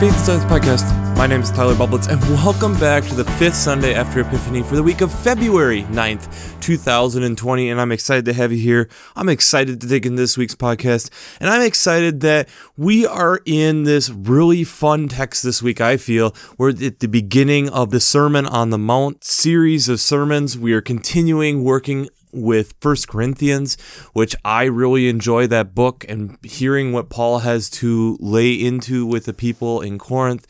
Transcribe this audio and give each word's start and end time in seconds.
Faith 0.00 0.16
and 0.16 0.40
Science 0.40 0.44
Podcast. 0.44 1.16
My 1.18 1.26
name 1.26 1.42
is 1.42 1.50
Tyler 1.50 1.74
Bublitz, 1.74 2.08
and 2.08 2.18
welcome 2.42 2.72
back 2.80 3.04
to 3.04 3.14
the 3.14 3.26
fifth 3.32 3.54
Sunday 3.54 3.92
after 3.92 4.20
Epiphany 4.20 4.62
for 4.62 4.74
the 4.74 4.82
week 4.82 5.02
of 5.02 5.12
February 5.12 5.82
9th, 5.90 6.58
2020. 6.62 7.68
And 7.68 7.78
I'm 7.78 7.92
excited 7.92 8.24
to 8.24 8.32
have 8.32 8.50
you 8.50 8.56
here. 8.56 8.88
I'm 9.14 9.28
excited 9.28 9.78
to 9.78 9.86
dig 9.86 10.06
in 10.06 10.14
this 10.14 10.38
week's 10.38 10.54
podcast, 10.54 11.10
and 11.38 11.50
I'm 11.50 11.60
excited 11.60 12.20
that 12.20 12.48
we 12.78 13.04
are 13.04 13.42
in 13.44 13.82
this 13.82 14.08
really 14.08 14.64
fun 14.64 15.08
text 15.08 15.42
this 15.42 15.62
week. 15.62 15.82
I 15.82 15.98
feel 15.98 16.34
we're 16.56 16.70
at 16.70 17.00
the 17.00 17.06
beginning 17.06 17.68
of 17.68 17.90
the 17.90 18.00
Sermon 18.00 18.46
on 18.46 18.70
the 18.70 18.78
Mount 18.78 19.22
series 19.22 19.90
of 19.90 20.00
sermons. 20.00 20.56
We 20.56 20.72
are 20.72 20.80
continuing 20.80 21.62
working 21.62 22.08
with 22.32 22.74
First 22.80 23.08
Corinthians, 23.08 23.76
which 24.12 24.34
I 24.44 24.64
really 24.64 25.08
enjoy 25.08 25.46
that 25.48 25.74
book 25.74 26.04
and 26.08 26.38
hearing 26.42 26.92
what 26.92 27.10
Paul 27.10 27.40
has 27.40 27.70
to 27.70 28.16
lay 28.20 28.52
into 28.52 29.06
with 29.06 29.24
the 29.24 29.34
people 29.34 29.80
in 29.80 29.98
Corinth. 29.98 30.46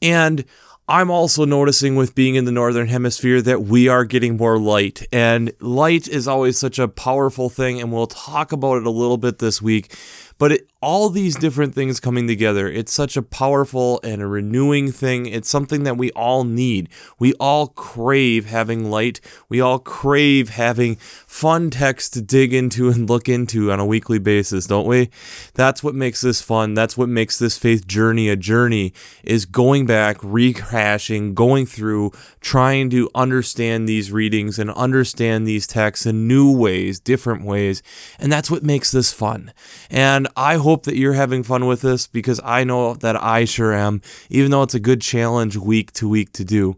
And 0.00 0.44
I'm 0.88 1.10
also 1.10 1.44
noticing 1.44 1.94
with 1.94 2.14
being 2.14 2.34
in 2.34 2.44
the 2.44 2.52
northern 2.52 2.88
hemisphere 2.88 3.40
that 3.42 3.62
we 3.62 3.88
are 3.88 4.04
getting 4.04 4.36
more 4.36 4.58
light. 4.58 5.06
And 5.12 5.52
light 5.60 6.08
is 6.08 6.26
always 6.26 6.58
such 6.58 6.78
a 6.78 6.88
powerful 6.88 7.48
thing, 7.48 7.80
and 7.80 7.92
we'll 7.92 8.08
talk 8.08 8.52
about 8.52 8.78
it 8.78 8.86
a 8.86 8.90
little 8.90 9.16
bit 9.16 9.38
this 9.38 9.62
week. 9.62 9.96
But 10.38 10.52
it, 10.52 10.68
all 10.82 11.08
these 11.08 11.36
different 11.36 11.74
things 11.74 12.00
coming 12.00 12.26
together, 12.26 12.68
it's 12.68 12.92
such 12.92 13.16
a 13.16 13.22
powerful 13.22 14.00
and 14.02 14.20
a 14.20 14.26
renewing 14.26 14.90
thing. 14.90 15.26
It's 15.26 15.48
something 15.48 15.84
that 15.84 15.96
we 15.96 16.10
all 16.10 16.42
need. 16.42 16.88
We 17.20 17.34
all 17.34 17.68
crave 17.68 18.46
having 18.46 18.90
light. 18.90 19.20
We 19.48 19.60
all 19.60 19.78
crave 19.78 20.50
having 20.50 20.96
fun 20.96 21.70
text 21.70 22.14
to 22.14 22.22
dig 22.22 22.52
into 22.52 22.88
and 22.88 23.08
look 23.08 23.28
into 23.28 23.70
on 23.70 23.78
a 23.78 23.86
weekly 23.86 24.18
basis, 24.18 24.66
don't 24.66 24.86
we? 24.86 25.10
That's 25.54 25.84
what 25.84 25.94
makes 25.94 26.20
this 26.20 26.42
fun. 26.42 26.74
That's 26.74 26.98
what 26.98 27.08
makes 27.08 27.38
this 27.38 27.56
faith 27.56 27.86
journey 27.86 28.28
a 28.28 28.36
journey 28.36 28.92
is 29.22 29.46
going 29.46 29.86
back, 29.86 30.18
rehashing, 30.18 31.34
going 31.34 31.66
through, 31.66 32.10
trying 32.40 32.90
to 32.90 33.08
understand 33.14 33.88
these 33.88 34.10
readings 34.10 34.58
and 34.58 34.70
understand 34.72 35.46
these 35.46 35.68
texts 35.68 36.06
in 36.06 36.26
new 36.26 36.50
ways, 36.56 36.98
different 36.98 37.44
ways. 37.44 37.82
And 38.18 38.32
that's 38.32 38.50
what 38.50 38.64
makes 38.64 38.90
this 38.90 39.12
fun. 39.12 39.52
And 39.88 40.26
I 40.36 40.56
hope 40.56 40.71
that 40.84 40.96
you're 40.96 41.12
having 41.12 41.42
fun 41.42 41.66
with 41.66 41.82
this 41.82 42.06
because 42.06 42.40
I 42.44 42.64
know 42.64 42.94
that 42.94 43.22
I 43.22 43.44
sure 43.44 43.72
am, 43.72 44.02
even 44.30 44.50
though 44.50 44.62
it's 44.62 44.74
a 44.74 44.80
good 44.80 45.00
challenge 45.00 45.56
week 45.56 45.92
to 45.92 46.08
week 46.08 46.32
to 46.32 46.44
do. 46.44 46.76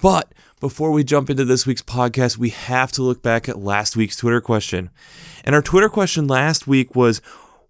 But 0.00 0.32
before 0.60 0.90
we 0.90 1.04
jump 1.04 1.28
into 1.28 1.44
this 1.44 1.66
week's 1.66 1.82
podcast, 1.82 2.38
we 2.38 2.50
have 2.50 2.92
to 2.92 3.02
look 3.02 3.22
back 3.22 3.48
at 3.48 3.58
last 3.58 3.96
week's 3.96 4.16
Twitter 4.16 4.40
question. 4.40 4.90
And 5.44 5.54
our 5.54 5.62
Twitter 5.62 5.88
question 5.88 6.26
last 6.26 6.66
week 6.66 6.94
was 6.94 7.20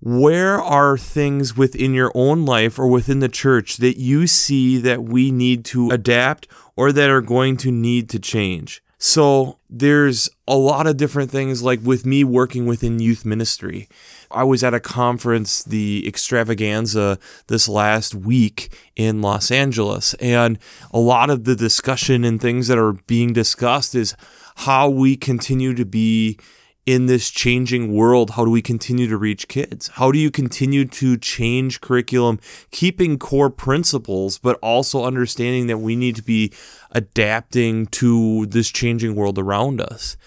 where 0.01 0.61
are 0.61 0.99
things 0.99 1.57
within 1.57 1.95
your 1.95 2.13
own 2.15 2.45
life 2.45 2.79
or 2.79 2.87
within 2.87 3.21
the 3.21 3.29
church 3.29 3.79
that 3.79 3.99
you 3.99 4.27
see 4.27 4.77
that 4.79 5.03
we 5.03 5.31
need 5.31 5.65
to 5.65 5.91
adapt 5.91 6.47
or 6.77 6.93
that 6.93 7.09
are 7.11 7.23
going 7.23 7.57
to 7.59 7.73
need 7.73 8.09
to 8.11 8.19
change? 8.19 8.83
So 8.99 9.59
there's 9.69 10.31
a 10.47 10.57
lot 10.57 10.87
of 10.87 10.97
different 10.97 11.31
things 11.31 11.63
like 11.63 11.81
with 11.83 12.07
me 12.07 12.23
working 12.25 12.65
within 12.65 13.01
youth 13.01 13.25
ministry. 13.25 13.89
I 14.35 14.45
was 14.45 14.65
at 14.65 14.75
a 14.75 14.81
conference, 14.81 15.63
the 15.63 16.07
extravaganza, 16.07 17.19
this 17.47 17.69
last 17.69 18.15
week 18.15 18.75
in 18.97 19.23
Los 19.23 19.51
Angeles. 19.51 20.15
And 20.15 20.59
a 20.93 20.99
lot 20.99 21.31
of 21.31 21.45
the 21.45 21.55
discussion 21.55 22.25
and 22.25 22.41
things 22.41 22.67
that 22.69 22.79
are 22.79 22.95
being 23.07 23.33
discussed 23.33 23.95
is 23.95 24.17
how 24.57 24.89
we 24.89 25.17
continue 25.17 25.73
to 25.75 25.85
be 25.85 26.39
in 26.87 27.07
this 27.07 27.31
changing 27.31 27.95
world, 27.95 28.31
how 28.31 28.45
do 28.45 28.51
we 28.51 28.61
continue 28.61 29.09
to 29.09 29.17
reach 29.17 29.49
kids? 29.49 29.89
How 29.95 30.13
do 30.13 30.19
you 30.19 30.31
continue 30.31 30.85
to 30.85 31.17
change 31.17 31.81
curriculum, 31.81 32.41
keeping 32.71 33.19
core 33.19 33.49
principles, 33.49 34.39
but 34.39 34.59
also 34.61 35.05
understanding 35.05 35.67
that 35.69 35.79
we 35.79 35.97
need 35.97 36.15
to 36.17 36.23
be 36.23 36.53
adapting 36.91 37.87
to 37.87 38.47
this 38.47 38.69
changing 38.71 39.15
world 39.15 39.39
around 39.39 39.81
us? 39.81 40.19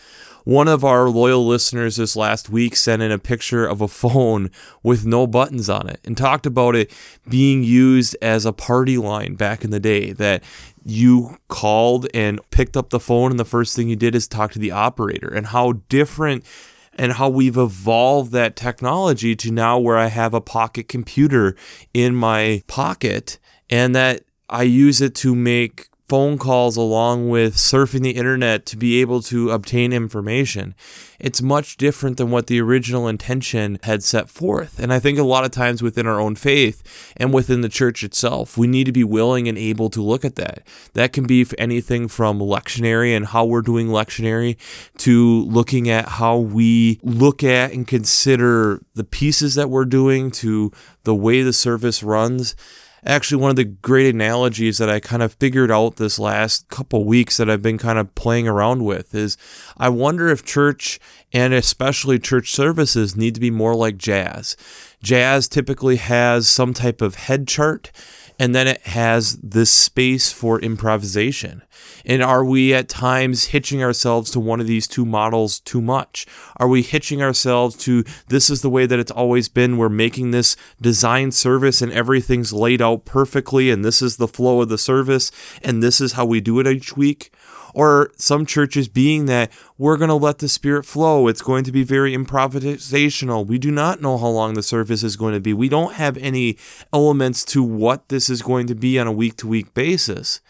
One 0.48 0.70
of 0.70 0.86
our 0.86 1.10
loyal 1.10 1.46
listeners 1.46 1.98
this 1.98 2.16
last 2.16 2.50
week 2.50 2.78
sent 2.78 3.02
in 3.02 3.12
a 3.12 3.20
picture 3.20 3.66
of 3.66 3.82
a 3.82 3.88
phone 3.90 4.50
with 4.82 5.06
no 5.06 5.28
buttons 5.28 5.70
on 5.70 5.90
it 5.90 6.00
and 6.06 6.16
talked 6.16 6.46
about 6.46 6.74
it 6.74 6.90
being 7.28 7.64
used 7.64 8.16
as 8.22 8.46
a 8.46 8.54
party 8.54 8.98
line 8.98 9.36
back 9.36 9.66
in 9.66 9.72
the 9.72 9.80
day 9.82 10.14
that 10.14 10.42
you 10.86 11.36
called 11.50 12.08
and 12.14 12.40
picked 12.50 12.78
up 12.78 12.92
the 12.92 13.00
phone 13.02 13.32
and 13.32 13.38
the 13.42 13.44
first 13.44 13.76
thing 13.76 13.90
you 13.90 13.98
did 13.98 14.16
is 14.16 14.26
talk 14.26 14.54
to 14.54 14.60
the 14.60 14.72
operator. 14.72 15.28
And 15.28 15.48
how 15.48 15.82
different 15.90 16.46
and 16.94 17.12
how 17.12 17.28
we've 17.28 17.58
evolved 17.58 18.32
that 18.32 18.56
technology 18.56 19.36
to 19.36 19.52
now 19.52 19.78
where 19.78 19.98
I 19.98 20.08
have 20.08 20.34
a 20.34 20.40
pocket 20.40 20.88
computer 20.88 21.58
in 21.94 22.16
my 22.16 22.64
pocket 22.68 23.38
and 23.70 23.94
that 23.96 24.22
I 24.50 24.64
use 24.64 25.02
it 25.02 25.14
to 25.16 25.36
make 25.36 25.90
phone 26.08 26.38
calls 26.38 26.78
along 26.78 27.28
with 27.28 27.56
surfing 27.56 28.02
the 28.02 28.12
internet 28.12 28.66
to 28.66 28.78
be 28.78 29.02
able 29.02 29.22
to 29.22 29.52
obtain 29.52 29.92
information. 29.92 30.74
It's 31.20 31.42
much 31.42 31.76
different 31.76 32.16
than 32.16 32.32
what 32.32 32.48
the 32.48 32.62
original 32.62 33.10
intention 33.10 33.78
had 33.84 34.04
set 34.04 34.30
forth. 34.30 34.80
And 34.80 34.94
I 34.94 35.00
think 35.00 35.20
a 35.20 35.24
lot 35.24 35.44
of 35.44 35.52
times 35.52 35.82
within 35.82 36.08
our 36.08 36.20
own 36.20 36.36
faith 36.36 37.12
and 37.18 37.34
within 37.34 37.60
the 37.60 37.68
church 37.68 38.04
itself, 38.04 38.58
we 38.58 38.68
need 38.68 38.86
to 38.86 38.94
be 38.94 39.04
willing 39.04 39.50
and 39.50 39.58
able 39.58 39.90
to 39.90 40.02
look 40.02 40.24
at 40.24 40.36
that. 40.36 40.66
That 40.94 41.12
can 41.12 41.28
be 41.28 41.46
anything 41.58 42.08
from 42.08 42.40
lectionary 42.40 43.16
and 43.16 43.26
how 43.26 43.44
we're 43.44 43.62
doing 43.62 43.88
lectionary 43.88 44.56
to 45.00 45.42
looking 45.44 45.90
at 45.90 46.08
how 46.08 46.38
we 46.38 47.00
look 47.04 47.44
at 47.44 47.74
and 47.74 47.86
consider 47.86 48.82
the 48.96 49.04
pieces 49.04 49.56
that 49.56 49.70
we're 49.70 49.86
doing 49.86 50.32
to 50.32 50.72
the 51.04 51.16
way 51.16 51.42
the 51.42 51.54
service 51.54 52.02
runs 52.02 52.56
actually 53.06 53.42
one 53.42 53.50
of 53.50 53.56
the 53.56 53.64
great 53.64 54.14
analogies 54.14 54.78
that 54.78 54.90
I 54.90 55.00
kind 55.00 55.24
of 55.24 55.34
figured 55.34 55.72
out 55.72 55.96
this 55.96 56.20
last 56.20 56.68
couple 56.70 57.06
weeks 57.06 57.38
that 57.38 57.50
I've 57.50 57.62
been 57.62 57.78
kind 57.78 58.00
of 58.00 58.14
playing 58.16 58.48
around 58.48 58.84
with 58.84 59.14
is 59.14 59.38
I 59.78 59.90
wonder 59.90 60.28
if 60.28 60.44
church 60.44 61.00
and 61.34 61.54
especially 61.54 62.20
church 62.20 62.52
services 62.52 63.16
need 63.16 63.36
to 63.36 63.42
be 63.42 63.52
more 63.52 63.76
like 63.76 63.98
jazz. 63.98 64.56
Jazz 65.02 65.48
typically 65.48 65.98
has 65.98 66.48
some 66.48 66.74
type 66.74 67.02
of 67.02 67.16
head 67.16 67.48
chart 67.48 67.92
and 68.40 68.54
then 68.54 68.68
it 68.68 68.82
has 68.88 69.38
this 69.38 69.72
space 69.72 70.32
for 70.32 70.60
improvisation. 70.60 71.64
And 72.06 72.24
are 72.24 72.46
we 72.46 72.74
at 72.74 72.88
times 72.88 73.46
hitching 73.46 73.84
ourselves 73.84 74.32
to 74.32 74.40
one 74.40 74.60
of 74.60 74.68
these 74.68 74.88
two 74.88 75.06
models 75.06 75.60
too 75.60 75.82
much? 75.82 76.26
Are 76.58 76.68
we 76.68 76.82
hitching 76.82 77.22
ourselves 77.22 77.76
to 77.86 78.04
this 78.28 78.50
is 78.50 78.62
the 78.62 78.70
way 78.70 78.86
that 78.86 79.00
it's 79.00 79.12
always 79.12 79.50
been? 79.50 79.78
We're 79.78 79.90
making 79.90 80.32
this 80.32 80.56
design 80.82 81.32
service 81.32 81.82
and 81.82 81.92
everything's 81.92 82.54
laid 82.54 82.82
out 82.82 83.06
perfectly, 83.06 83.72
and 83.72 83.84
this 83.84 84.02
is 84.02 84.18
the 84.18 84.28
flow 84.28 84.62
of 84.62 84.70
the 84.70 84.78
service, 84.78 85.32
and 85.64 85.82
this 85.82 86.00
is 86.00 86.14
how 86.14 86.26
we 86.26 86.40
do 86.40 86.60
it 86.60 86.68
each 86.68 86.96
week? 86.96 87.32
Or 87.78 88.10
some 88.16 88.44
churches 88.44 88.88
being 88.88 89.28
that 89.28 89.52
we're 89.78 89.98
going 89.98 90.10
to 90.10 90.16
let 90.16 90.40
the 90.40 90.50
spirit 90.50 90.84
flow. 90.84 91.28
It's 91.28 91.44
going 91.44 91.64
to 91.64 91.72
be 91.72 91.84
very 91.84 92.18
improvisational. 92.18 93.46
We 93.46 93.60
do 93.60 93.70
not 93.70 94.02
know 94.02 94.18
how 94.18 94.30
long 94.30 94.56
the 94.56 94.64
service 94.64 95.04
is 95.04 95.16
going 95.16 95.36
to 95.36 95.40
be. 95.40 95.54
We 95.54 95.70
don't 95.70 95.94
have 95.94 96.18
any 96.18 96.58
elements 96.92 97.46
to 97.46 97.62
what 97.62 98.10
this 98.10 98.32
is 98.32 98.42
going 98.42 98.66
to 98.66 98.74
be 98.74 98.98
on 98.98 99.06
a 99.06 99.12
week 99.12 99.38
to 99.38 99.48
week 99.48 99.76
basis. 99.76 100.42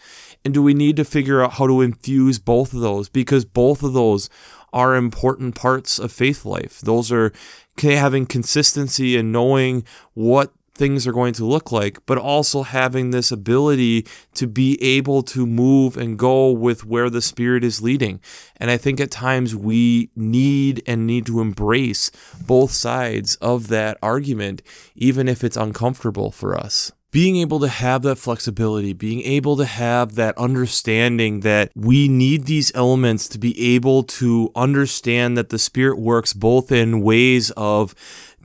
And 0.42 0.54
do 0.54 0.62
we 0.62 0.72
need 0.72 0.96
to 0.96 1.04
figure 1.04 1.44
out 1.44 1.52
how 1.52 1.66
to 1.66 1.82
infuse 1.82 2.38
both 2.38 2.72
of 2.72 2.80
those? 2.80 3.10
Because 3.10 3.44
both 3.44 3.82
of 3.82 3.92
those 3.92 4.30
are 4.72 4.96
important 4.96 5.54
parts 5.54 5.98
of 5.98 6.10
faith 6.10 6.46
life. 6.46 6.80
Those 6.80 7.12
are 7.12 7.34
having 7.82 8.24
consistency 8.24 9.18
and 9.18 9.30
knowing 9.30 9.84
what 10.14 10.54
things 10.78 11.06
are 11.06 11.12
going 11.12 11.34
to 11.34 11.44
look 11.44 11.70
like, 11.70 11.98
but 12.06 12.16
also 12.16 12.62
having 12.62 13.10
this 13.10 13.30
ability 13.30 14.06
to 14.34 14.46
be 14.46 14.82
able 14.82 15.22
to 15.24 15.46
move 15.46 15.96
and 15.96 16.18
go 16.18 16.50
with 16.50 16.86
where 16.86 17.10
the 17.10 17.20
Spirit 17.20 17.64
is 17.64 17.82
leading. 17.82 18.20
And 18.56 18.70
I 18.70 18.76
think 18.76 19.00
at 19.00 19.10
times 19.10 19.54
we 19.54 20.10
need 20.16 20.82
and 20.86 21.06
need 21.06 21.26
to 21.26 21.40
embrace 21.40 22.10
both 22.46 22.70
sides 22.70 23.36
of 23.36 23.68
that 23.68 23.98
argument, 24.02 24.62
even 24.94 25.28
if 25.28 25.44
it's 25.44 25.56
uncomfortable 25.56 26.30
for 26.30 26.56
us 26.56 26.92
being 27.10 27.36
able 27.36 27.58
to 27.60 27.68
have 27.68 28.02
that 28.02 28.16
flexibility, 28.16 28.92
being 28.92 29.22
able 29.22 29.56
to 29.56 29.64
have 29.64 30.14
that 30.16 30.36
understanding 30.36 31.40
that 31.40 31.70
we 31.74 32.08
need 32.08 32.44
these 32.44 32.70
elements 32.74 33.28
to 33.28 33.38
be 33.38 33.74
able 33.74 34.02
to 34.02 34.50
understand 34.54 35.36
that 35.36 35.48
the 35.48 35.58
Spirit 35.58 35.98
works 35.98 36.32
both 36.32 36.70
in 36.70 37.00
ways 37.00 37.50
of 37.52 37.94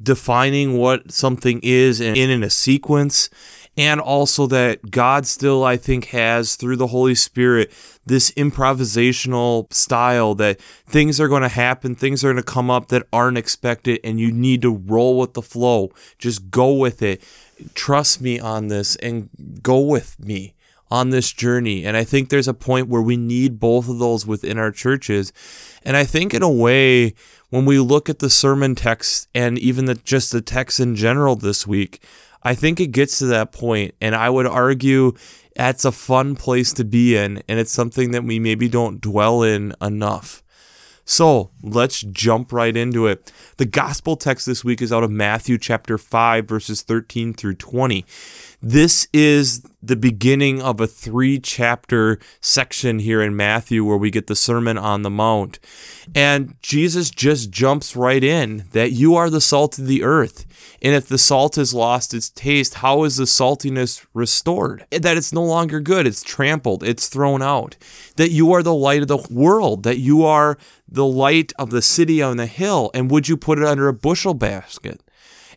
defining 0.02 0.78
what 0.78 1.12
something 1.12 1.60
is 1.62 2.00
in, 2.00 2.16
in 2.16 2.44
a 2.44 2.50
sequence 2.50 3.30
and 3.78 4.00
also 4.00 4.46
that 4.48 4.92
God 4.92 5.26
still, 5.26 5.64
I 5.64 5.78
think, 5.78 6.06
has 6.06 6.56
through 6.56 6.78
the 6.78 6.88
Holy 6.88 7.16
Spirit 7.16 7.72
this 8.06 8.32
improvisational 8.32 9.72
style 9.74 10.36
that 10.36 10.62
things 10.62 11.20
are 11.20 11.28
going 11.28 11.42
to 11.42 11.48
happen, 11.48 11.96
things 11.96 12.24
are 12.24 12.32
going 12.32 12.44
to 12.44 12.52
come 12.52 12.70
up 12.70 12.90
that 12.90 13.08
aren't 13.12 13.38
expected, 13.38 14.00
and 14.04 14.20
you 14.20 14.32
need 14.32 14.62
to 14.62 14.76
roll 14.76 15.18
with 15.18 15.34
the 15.34 15.42
flow. 15.42 15.92
Just 16.20 16.52
go 16.52 16.74
with 16.74 17.02
it. 17.02 17.24
Trust 17.74 18.22
me 18.22 18.40
on 18.40 18.68
this 18.68 18.96
and 18.98 19.30
go 19.64 19.80
with 19.80 20.20
me 20.20 20.54
on 20.92 21.10
this 21.10 21.32
journey. 21.32 21.84
And 21.84 21.98
I 21.98 22.04
think 22.04 22.30
there's 22.30 22.48
a 22.48 22.54
point 22.54 22.88
where 22.88 23.02
we 23.02 23.18
need 23.18 23.60
both 23.60 23.90
of 23.90 23.98
those 23.98 24.28
within 24.28 24.60
our 24.60 24.70
churches. 24.70 25.34
And 25.84 25.98
I 25.98 26.04
think, 26.04 26.36
in 26.36 26.44
a 26.44 26.52
way, 26.52 27.16
when 27.50 27.66
we 27.66 27.80
look 27.80 28.10
at 28.10 28.20
the 28.20 28.30
sermon 28.30 28.76
text 28.76 29.28
and 29.34 29.58
even 29.58 29.86
the, 29.86 29.96
just 29.96 30.32
the 30.32 30.42
text 30.42 30.80
in 30.80 30.96
general 30.96 31.36
this 31.36 31.66
week, 31.66 32.04
I 32.44 32.56
think 32.56 32.80
it 32.80 32.88
gets 32.88 33.20
to 33.20 33.26
that 33.28 33.52
point, 33.52 33.96
and 34.02 34.16
I 34.16 34.30
would 34.30 34.48
argue 34.48 35.14
that's 35.56 35.86
a 35.86 35.92
fun 35.92 36.36
place 36.36 36.74
to 36.74 36.84
be 36.84 37.16
in, 37.16 37.44
and 37.48 37.60
it's 37.60 37.72
something 37.72 38.12
that 38.12 38.24
we 38.24 38.40
maybe 38.40 38.68
don't 38.68 39.00
dwell 39.02 39.44
in 39.44 39.74
enough. 39.82 40.44
So 41.06 41.52
let's 41.62 42.02
jump 42.02 42.54
right 42.54 42.76
into 42.76 43.08
it. 43.08 43.32
The 43.58 43.66
gospel 43.66 44.16
text 44.16 44.46
this 44.46 44.64
week 44.64 44.82
is 44.82 44.94
out 44.94 45.04
of 45.04 45.12
Matthew 45.12 45.58
chapter 45.58 45.98
5, 45.98 46.46
verses 46.46 46.82
13 46.82 47.34
through 47.34 47.56
20. 47.56 48.06
This 48.66 49.10
is 49.12 49.62
the 49.82 49.98
beginning 49.98 50.62
of 50.62 50.80
a 50.80 50.88
three 50.88 51.38
chapter 51.38 52.18
section 52.40 53.00
here 53.00 53.22
in 53.22 53.36
Matthew 53.36 53.84
where 53.84 53.98
we 53.98 54.10
get 54.10 54.28
the 54.28 54.38
Sermon 54.38 54.78
on 54.78 55.02
the 55.02 55.10
Mount. 55.10 55.60
And 56.16 56.56
Jesus 56.62 57.10
just 57.10 57.52
jumps 57.52 57.94
right 57.94 58.24
in 58.24 58.64
that 58.72 58.94
you 58.94 59.16
are 59.16 59.30
the 59.30 59.42
salt 59.42 59.78
of 59.78 59.88
the 59.88 60.02
earth. 60.02 60.46
And 60.82 60.96
if 60.96 61.10
the 61.10 61.18
salt 61.18 61.58
has 61.58 61.74
lost 61.74 62.14
its 62.14 62.30
taste, 62.30 62.76
how 62.76 63.04
is 63.04 63.18
the 63.18 63.26
saltiness 63.26 64.06
restored? 64.14 64.86
That 64.92 65.18
it's 65.18 65.34
no 65.34 65.44
longer 65.44 65.82
good, 65.82 66.08
it's 66.08 66.24
trampled, 66.24 66.84
it's 66.84 67.10
thrown 67.10 67.42
out. 67.42 67.76
That 68.16 68.32
you 68.32 68.54
are 68.54 68.64
the 68.64 68.74
light 68.74 69.02
of 69.02 69.10
the 69.10 69.28
world, 69.30 69.84
that 69.84 69.98
you 69.98 70.24
are 70.24 70.58
the 70.88 71.06
light 71.06 71.52
of 71.60 71.70
the 71.70 71.82
city 71.82 72.22
on 72.22 72.38
the 72.38 72.46
hill. 72.46 72.92
And 72.94 73.12
would 73.12 73.28
you 73.28 73.36
put 73.36 73.60
it 73.60 73.66
under 73.66 73.90
a 73.90 73.94
bushel 73.94 74.34
basket? 74.34 75.02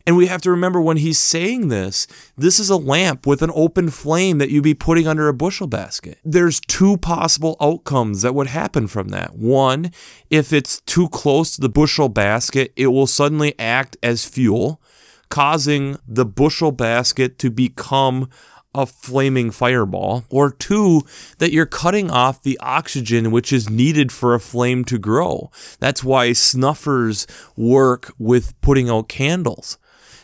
And 0.07 0.15
we 0.15 0.27
have 0.27 0.41
to 0.43 0.51
remember 0.51 0.79
when 0.79 0.95
he's 0.95 1.19
saying 1.19 1.67
this, 1.67 2.07
this 2.37 2.61
is 2.61 2.69
a 2.69 2.77
lamp 2.77 3.27
with 3.27 3.41
an 3.41 3.51
open 3.53 3.89
flame 3.89 4.37
that 4.37 4.49
you'd 4.49 4.63
be 4.63 4.73
putting 4.73 5.05
under 5.05 5.27
a 5.27 5.33
bushel 5.33 5.67
basket. 5.67 6.17
There's 6.23 6.61
two 6.61 6.95
possible 6.95 7.57
outcomes 7.59 8.21
that 8.21 8.33
would 8.33 8.47
happen 8.47 8.87
from 8.87 9.09
that. 9.09 9.35
One, 9.35 9.91
if 10.29 10.53
it's 10.53 10.79
too 10.79 11.09
close 11.09 11.55
to 11.55 11.61
the 11.61 11.67
bushel 11.67 12.07
basket, 12.07 12.71
it 12.77 12.87
will 12.87 13.05
suddenly 13.05 13.53
act 13.59 13.97
as 14.01 14.23
fuel, 14.23 14.81
causing 15.27 15.97
the 16.07 16.25
bushel 16.25 16.71
basket 16.71 17.37
to 17.39 17.51
become 17.51 18.29
a 18.73 18.85
flaming 18.85 19.51
fireball, 19.51 20.23
or 20.29 20.51
two, 20.51 21.01
that 21.39 21.51
you're 21.51 21.65
cutting 21.65 22.09
off 22.09 22.43
the 22.43 22.57
oxygen 22.61 23.29
which 23.31 23.51
is 23.51 23.69
needed 23.69 24.13
for 24.13 24.33
a 24.33 24.39
flame 24.39 24.85
to 24.85 24.97
grow. 24.97 25.51
That's 25.79 26.01
why 26.01 26.31
snuffers 26.31 27.27
work 27.57 28.13
with 28.17 28.59
putting 28.61 28.89
out 28.89 29.09
candles 29.09 29.77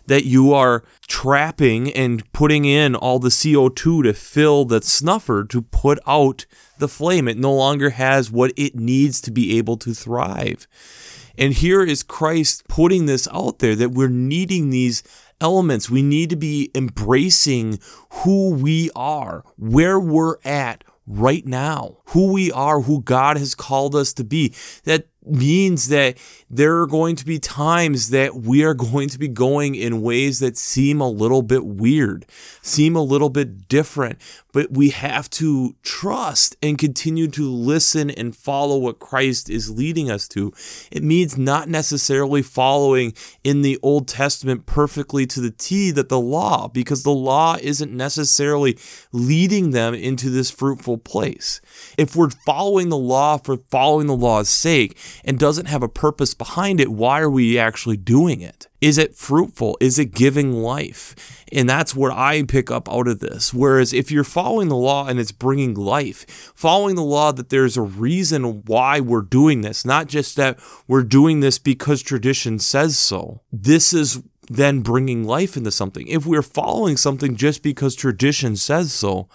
that 0.07 0.25
you 0.25 0.53
are 0.53 0.83
trapping 1.07 1.91
and 1.93 2.31
putting 2.33 2.65
in 2.65 2.95
all 2.95 3.19
the 3.19 3.29
CO2 3.29 4.03
to 4.03 4.13
fill 4.13 4.65
the 4.65 4.81
snuffer 4.81 5.43
to 5.45 5.61
put 5.61 5.99
out 6.07 6.45
the 6.79 6.87
flame. 6.87 7.27
It 7.27 7.37
no 7.37 7.53
longer 7.53 7.91
has 7.91 8.31
what 8.31 8.51
it 8.57 8.75
needs 8.75 9.21
to 9.21 9.31
be 9.31 9.57
able 9.57 9.77
to 9.77 9.93
thrive. 9.93 10.67
And 11.37 11.53
here 11.53 11.83
is 11.83 12.03
Christ 12.03 12.67
putting 12.67 13.05
this 13.05 13.27
out 13.31 13.59
there 13.59 13.75
that 13.75 13.91
we're 13.91 14.09
needing 14.09 14.69
these 14.69 15.03
elements. 15.41 15.89
We 15.89 16.01
need 16.01 16.29
to 16.29 16.35
be 16.35 16.71
embracing 16.75 17.79
who 18.23 18.53
we 18.53 18.91
are, 18.95 19.43
where 19.57 19.99
we're 19.99 20.37
at 20.43 20.83
right 21.05 21.45
now, 21.45 21.97
who 22.07 22.31
we 22.31 22.51
are, 22.51 22.81
who 22.81 23.01
God 23.01 23.37
has 23.37 23.55
called 23.55 23.95
us 23.95 24.13
to 24.13 24.23
be. 24.23 24.53
That 24.85 25.07
means 25.25 25.87
that 25.89 26.17
there 26.49 26.79
are 26.79 26.87
going 26.87 27.15
to 27.15 27.25
be 27.25 27.39
times 27.39 28.09
that 28.09 28.35
we 28.35 28.63
are 28.63 28.73
going 28.73 29.09
to 29.09 29.19
be 29.19 29.27
going 29.27 29.75
in 29.75 30.01
ways 30.01 30.39
that 30.39 30.57
seem 30.57 31.01
a 31.01 31.09
little 31.09 31.41
bit 31.41 31.65
weird, 31.65 32.25
seem 32.61 32.95
a 32.95 33.01
little 33.01 33.29
bit 33.29 33.67
different, 33.67 34.19
but 34.51 34.71
we 34.71 34.91
have 34.91 35.29
to 35.31 35.75
trust 35.81 36.55
and 36.61 36.77
continue 36.77 37.27
to 37.27 37.49
listen 37.49 38.09
and 38.11 38.35
follow 38.35 38.77
what 38.77 38.99
Christ 38.99 39.49
is 39.49 39.71
leading 39.71 40.11
us 40.11 40.27
to. 40.29 40.53
It 40.91 41.03
means 41.03 41.37
not 41.37 41.67
necessarily 41.69 42.41
following 42.41 43.13
in 43.43 43.61
the 43.61 43.79
Old 43.81 44.07
Testament 44.07 44.65
perfectly 44.65 45.25
to 45.27 45.41
the 45.41 45.51
T 45.51 45.91
that 45.91 46.09
the 46.09 46.19
law, 46.19 46.67
because 46.67 47.03
the 47.03 47.11
law 47.11 47.57
isn't 47.61 47.91
necessarily 47.91 48.77
leading 49.11 49.71
them 49.71 49.93
into 49.93 50.29
this 50.29 50.51
fruitful 50.51 50.97
place. 50.97 51.59
If 51.97 52.15
we're 52.15 52.29
following 52.29 52.89
the 52.89 52.97
law 52.97 53.37
for 53.37 53.57
following 53.57 54.07
the 54.07 54.15
law's 54.15 54.49
sake, 54.49 54.97
and 55.23 55.39
doesn't 55.39 55.67
have 55.67 55.83
a 55.83 55.89
purpose 55.89 56.33
behind 56.33 56.79
it, 56.79 56.91
why 56.91 57.19
are 57.19 57.29
we 57.29 57.57
actually 57.57 57.97
doing 57.97 58.41
it? 58.41 58.67
Is 58.81 58.97
it 58.97 59.15
fruitful? 59.15 59.77
Is 59.79 59.97
it 59.97 60.13
giving 60.13 60.51
life? 60.51 61.45
And 61.51 61.69
that's 61.69 61.95
what 61.95 62.11
I 62.11 62.43
pick 62.43 62.69
up 62.69 62.91
out 62.91 63.07
of 63.07 63.19
this. 63.19 63.53
Whereas 63.53 63.93
if 63.93 64.11
you're 64.11 64.23
following 64.23 64.67
the 64.67 64.75
law 64.75 65.07
and 65.07 65.19
it's 65.19 65.31
bringing 65.31 65.73
life, 65.73 66.51
following 66.55 66.95
the 66.95 67.03
law 67.03 67.31
that 67.31 67.49
there's 67.49 67.77
a 67.77 67.81
reason 67.81 68.63
why 68.65 68.99
we're 68.99 69.21
doing 69.21 69.61
this, 69.61 69.85
not 69.85 70.07
just 70.07 70.35
that 70.35 70.59
we're 70.87 71.03
doing 71.03 71.39
this 71.39 71.59
because 71.59 72.01
tradition 72.01 72.59
says 72.59 72.97
so. 72.97 73.41
This 73.51 73.93
is 73.93 74.21
then 74.49 74.81
bringing 74.81 75.23
life 75.23 75.55
into 75.55 75.71
something. 75.71 76.07
If 76.07 76.25
we're 76.25 76.41
following 76.41 76.97
something 76.97 77.35
just 77.35 77.63
because 77.63 77.95
tradition 77.95 78.55
says 78.55 78.93
so, 78.93 79.29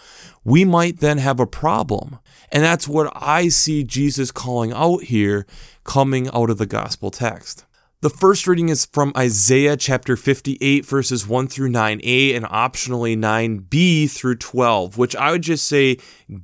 we 0.44 0.64
might 0.64 1.00
then 1.00 1.18
have 1.18 1.40
a 1.40 1.46
problem. 1.46 2.18
And 2.50 2.62
that's 2.62 2.88
what 2.88 3.12
I 3.14 3.48
see 3.48 3.84
Jesus 3.84 4.30
calling 4.30 4.72
out 4.72 5.04
here 5.04 5.46
coming 5.84 6.28
out 6.32 6.50
of 6.50 6.58
the 6.58 6.66
gospel 6.66 7.10
text. 7.10 7.64
The 8.00 8.10
first 8.10 8.46
reading 8.46 8.68
is 8.68 8.86
from 8.86 9.12
Isaiah 9.16 9.76
chapter 9.76 10.16
58, 10.16 10.86
verses 10.86 11.26
1 11.26 11.48
through 11.48 11.70
9a, 11.70 12.36
and 12.36 12.44
optionally 12.44 13.18
9b 13.18 14.08
through 14.08 14.36
12, 14.36 14.96
which 14.96 15.16
I 15.16 15.32
would 15.32 15.42
just 15.42 15.66
say 15.66 15.96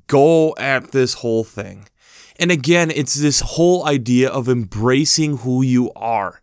go 0.09 0.57
at 0.59 0.91
this 0.91 1.15
whole 1.15 1.45
thing. 1.45 1.87
And 2.41 2.51
again, 2.51 2.91
it's 2.91 3.15
this 3.15 3.39
whole 3.41 3.87
idea 3.87 4.29
of 4.29 4.49
embracing 4.49 5.39
who 5.39 5.63
you 5.63 5.93
are, 5.95 6.43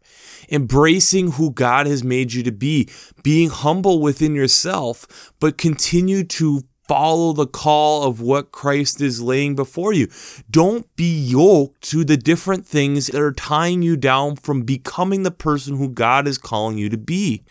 embracing 0.49 1.33
who 1.33 1.51
God 1.51 1.87
has 1.87 2.05
made 2.05 2.31
you 2.31 2.41
to 2.43 2.51
be, 2.53 2.87
being 3.21 3.49
humble 3.49 3.99
within 3.99 4.33
yourself, 4.33 5.33
but 5.41 5.57
continue 5.57 6.23
to 6.23 6.61
follow 6.91 7.31
the 7.31 7.47
call 7.47 8.03
of 8.03 8.19
what 8.19 8.51
Christ 8.51 8.99
is 8.99 9.21
laying 9.21 9.55
before 9.55 9.93
you. 9.93 10.09
Don't 10.49 10.93
be 10.97 11.25
yoked 11.25 11.79
to 11.83 12.03
the 12.03 12.17
different 12.17 12.65
things 12.65 13.07
that 13.07 13.21
are 13.21 13.31
tying 13.31 13.81
you 13.81 13.95
down 13.95 14.35
from 14.35 14.63
becoming 14.63 15.23
the 15.23 15.31
person 15.31 15.77
who 15.77 15.87
God 15.87 16.27
is 16.27 16.37
calling 16.37 16.77
you 16.77 16.89
to 16.89 16.97
be. 16.97 17.45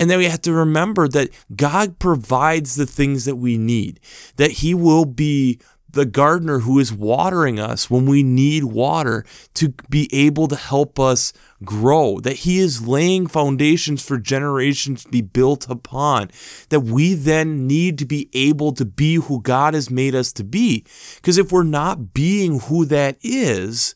And 0.00 0.08
then 0.08 0.16
we 0.16 0.24
have 0.24 0.40
to 0.40 0.54
remember 0.54 1.06
that 1.08 1.28
God 1.54 1.98
provides 1.98 2.76
the 2.76 2.86
things 2.86 3.26
that 3.26 3.36
we 3.36 3.58
need, 3.58 4.00
that 4.36 4.52
He 4.52 4.72
will 4.72 5.04
be 5.04 5.60
the 5.90 6.04
gardener 6.04 6.60
who 6.60 6.78
is 6.78 6.92
watering 6.92 7.58
us 7.58 7.90
when 7.90 8.06
we 8.06 8.22
need 8.22 8.64
water 8.64 9.24
to 9.54 9.74
be 9.88 10.08
able 10.12 10.46
to 10.48 10.56
help 10.56 10.98
us 11.00 11.32
grow, 11.64 12.20
that 12.20 12.38
He 12.38 12.58
is 12.58 12.86
laying 12.86 13.26
foundations 13.26 14.04
for 14.04 14.18
generations 14.18 15.04
to 15.04 15.08
be 15.08 15.22
built 15.22 15.68
upon, 15.68 16.30
that 16.68 16.80
we 16.80 17.14
then 17.14 17.66
need 17.66 17.98
to 17.98 18.06
be 18.06 18.28
able 18.32 18.72
to 18.72 18.84
be 18.84 19.16
who 19.16 19.40
God 19.40 19.74
has 19.74 19.90
made 19.90 20.14
us 20.14 20.32
to 20.34 20.44
be. 20.44 20.84
Because 21.16 21.38
if 21.38 21.50
we're 21.50 21.62
not 21.62 22.12
being 22.12 22.60
who 22.60 22.84
that 22.84 23.16
is, 23.22 23.94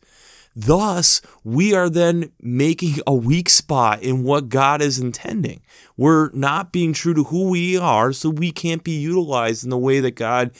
Thus, 0.55 1.23
we 1.45 1.75
are 1.75 1.89
then 1.89 2.31
making 2.41 2.97
a 3.07 3.15
weak 3.15 3.49
spot 3.49 4.03
in 4.03 4.23
what 4.23 4.51
God 4.51 4.83
is 4.83 4.99
intending. 4.99 5.63
We're 5.97 6.31
not 6.33 6.73
being 6.73 6.93
true 6.93 7.15
to 7.15 7.25
who 7.25 7.49
we 7.49 7.79
are, 7.79 8.13
so 8.13 8.29
we 8.29 8.53
can't 8.53 8.85
be 8.85 8.93
utilized 8.93 9.65
in 9.65 9.71
the 9.71 9.79
way 9.79 10.01
that 10.01 10.15
God 10.15 10.51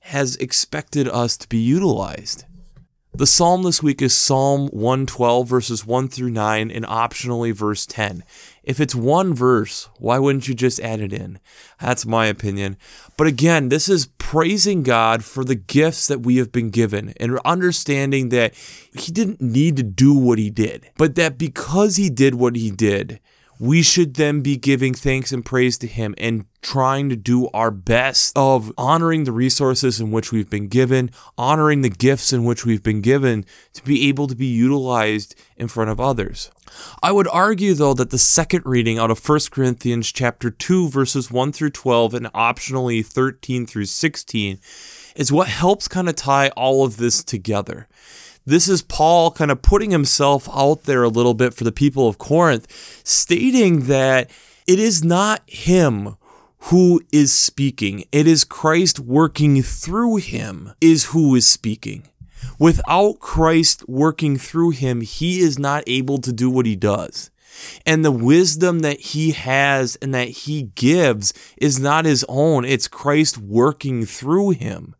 has 0.00 0.36
expected 0.36 1.08
us 1.08 1.36
to 1.36 1.48
be 1.48 1.58
utilized. 1.58 2.44
The 3.12 3.26
psalm 3.26 3.64
this 3.64 3.82
week 3.82 4.00
is 4.00 4.16
Psalm 4.16 4.68
112, 4.68 5.48
verses 5.48 5.84
1 5.84 6.08
through 6.08 6.30
9, 6.30 6.70
and 6.70 6.86
optionally 6.86 7.52
verse 7.52 7.84
10. 7.84 8.22
If 8.62 8.80
it's 8.80 8.94
one 8.94 9.34
verse, 9.34 9.88
why 9.98 10.20
wouldn't 10.20 10.46
you 10.46 10.54
just 10.54 10.78
add 10.78 11.00
it 11.00 11.12
in? 11.12 11.40
That's 11.80 12.06
my 12.06 12.26
opinion. 12.26 12.76
But 13.16 13.26
again, 13.26 13.68
this 13.68 13.88
is 13.88 14.06
praising 14.18 14.84
God 14.84 15.24
for 15.24 15.44
the 15.44 15.56
gifts 15.56 16.06
that 16.06 16.20
we 16.20 16.36
have 16.36 16.52
been 16.52 16.70
given 16.70 17.12
and 17.18 17.40
understanding 17.40 18.28
that 18.28 18.54
He 18.94 19.10
didn't 19.10 19.40
need 19.40 19.76
to 19.76 19.82
do 19.82 20.14
what 20.14 20.38
He 20.38 20.48
did, 20.48 20.88
but 20.96 21.16
that 21.16 21.36
because 21.36 21.96
He 21.96 22.10
did 22.10 22.36
what 22.36 22.54
He 22.54 22.70
did, 22.70 23.18
we 23.60 23.82
should 23.82 24.14
then 24.14 24.40
be 24.40 24.56
giving 24.56 24.94
thanks 24.94 25.32
and 25.32 25.44
praise 25.44 25.76
to 25.76 25.86
Him 25.86 26.14
and 26.16 26.46
trying 26.62 27.10
to 27.10 27.16
do 27.16 27.46
our 27.48 27.70
best 27.70 28.32
of 28.34 28.72
honoring 28.78 29.24
the 29.24 29.32
resources 29.32 30.00
in 30.00 30.10
which 30.10 30.32
we've 30.32 30.48
been 30.48 30.66
given, 30.66 31.10
honoring 31.36 31.82
the 31.82 31.90
gifts 31.90 32.32
in 32.32 32.44
which 32.44 32.64
we've 32.64 32.82
been 32.82 33.02
given 33.02 33.44
to 33.74 33.84
be 33.84 34.08
able 34.08 34.26
to 34.26 34.34
be 34.34 34.46
utilized 34.46 35.34
in 35.58 35.68
front 35.68 35.90
of 35.90 36.00
others. 36.00 36.50
I 37.02 37.12
would 37.12 37.28
argue 37.28 37.74
though 37.74 37.92
that 37.94 38.08
the 38.08 38.18
second 38.18 38.62
reading 38.64 38.98
out 38.98 39.10
of 39.10 39.28
1 39.28 39.40
Corinthians 39.50 40.10
chapter 40.10 40.50
2 40.50 40.88
verses 40.88 41.30
1 41.30 41.52
through 41.52 41.70
12 41.70 42.14
and 42.14 42.26
optionally 42.32 43.04
13 43.04 43.66
through 43.66 43.84
16 43.84 44.58
is 45.16 45.30
what 45.30 45.48
helps 45.48 45.86
kind 45.86 46.08
of 46.08 46.16
tie 46.16 46.48
all 46.56 46.82
of 46.82 46.96
this 46.96 47.22
together. 47.22 47.88
This 48.50 48.68
is 48.68 48.82
Paul 48.82 49.30
kind 49.30 49.52
of 49.52 49.62
putting 49.62 49.92
himself 49.92 50.48
out 50.52 50.82
there 50.82 51.04
a 51.04 51.08
little 51.08 51.34
bit 51.34 51.54
for 51.54 51.62
the 51.62 51.70
people 51.70 52.08
of 52.08 52.18
Corinth, 52.18 52.66
stating 53.04 53.84
that 53.86 54.28
it 54.66 54.80
is 54.80 55.04
not 55.04 55.42
him 55.46 56.16
who 56.64 57.00
is 57.12 57.32
speaking, 57.32 58.06
it 58.10 58.26
is 58.26 58.42
Christ 58.42 58.98
working 58.98 59.62
through 59.62 60.16
him, 60.16 60.72
is 60.80 61.06
who 61.06 61.36
is 61.36 61.48
speaking. 61.48 62.08
Without 62.58 63.20
Christ 63.20 63.88
working 63.88 64.36
through 64.36 64.70
him, 64.70 65.00
he 65.00 65.38
is 65.38 65.56
not 65.56 65.84
able 65.86 66.18
to 66.18 66.32
do 66.32 66.50
what 66.50 66.66
he 66.66 66.74
does. 66.74 67.30
And 67.86 68.04
the 68.04 68.10
wisdom 68.10 68.80
that 68.80 68.98
he 68.98 69.30
has 69.30 69.94
and 70.02 70.12
that 70.12 70.28
he 70.28 70.64
gives 70.74 71.32
is 71.56 71.78
not 71.78 72.04
his 72.04 72.24
own, 72.28 72.64
it's 72.64 72.88
Christ 72.88 73.38
working 73.38 74.04
through 74.04 74.50
him. 74.50 74.96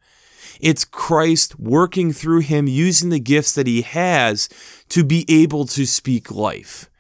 It's 0.60 0.84
Christ 0.84 1.58
working 1.58 2.12
through 2.12 2.40
him 2.40 2.66
using 2.66 3.10
the 3.10 3.20
gifts 3.20 3.54
that 3.54 3.66
he 3.66 3.82
has 3.82 4.48
to 4.90 5.04
be 5.04 5.24
able 5.28 5.66
to 5.66 5.86
speak 5.86 6.30
life, 6.30 6.90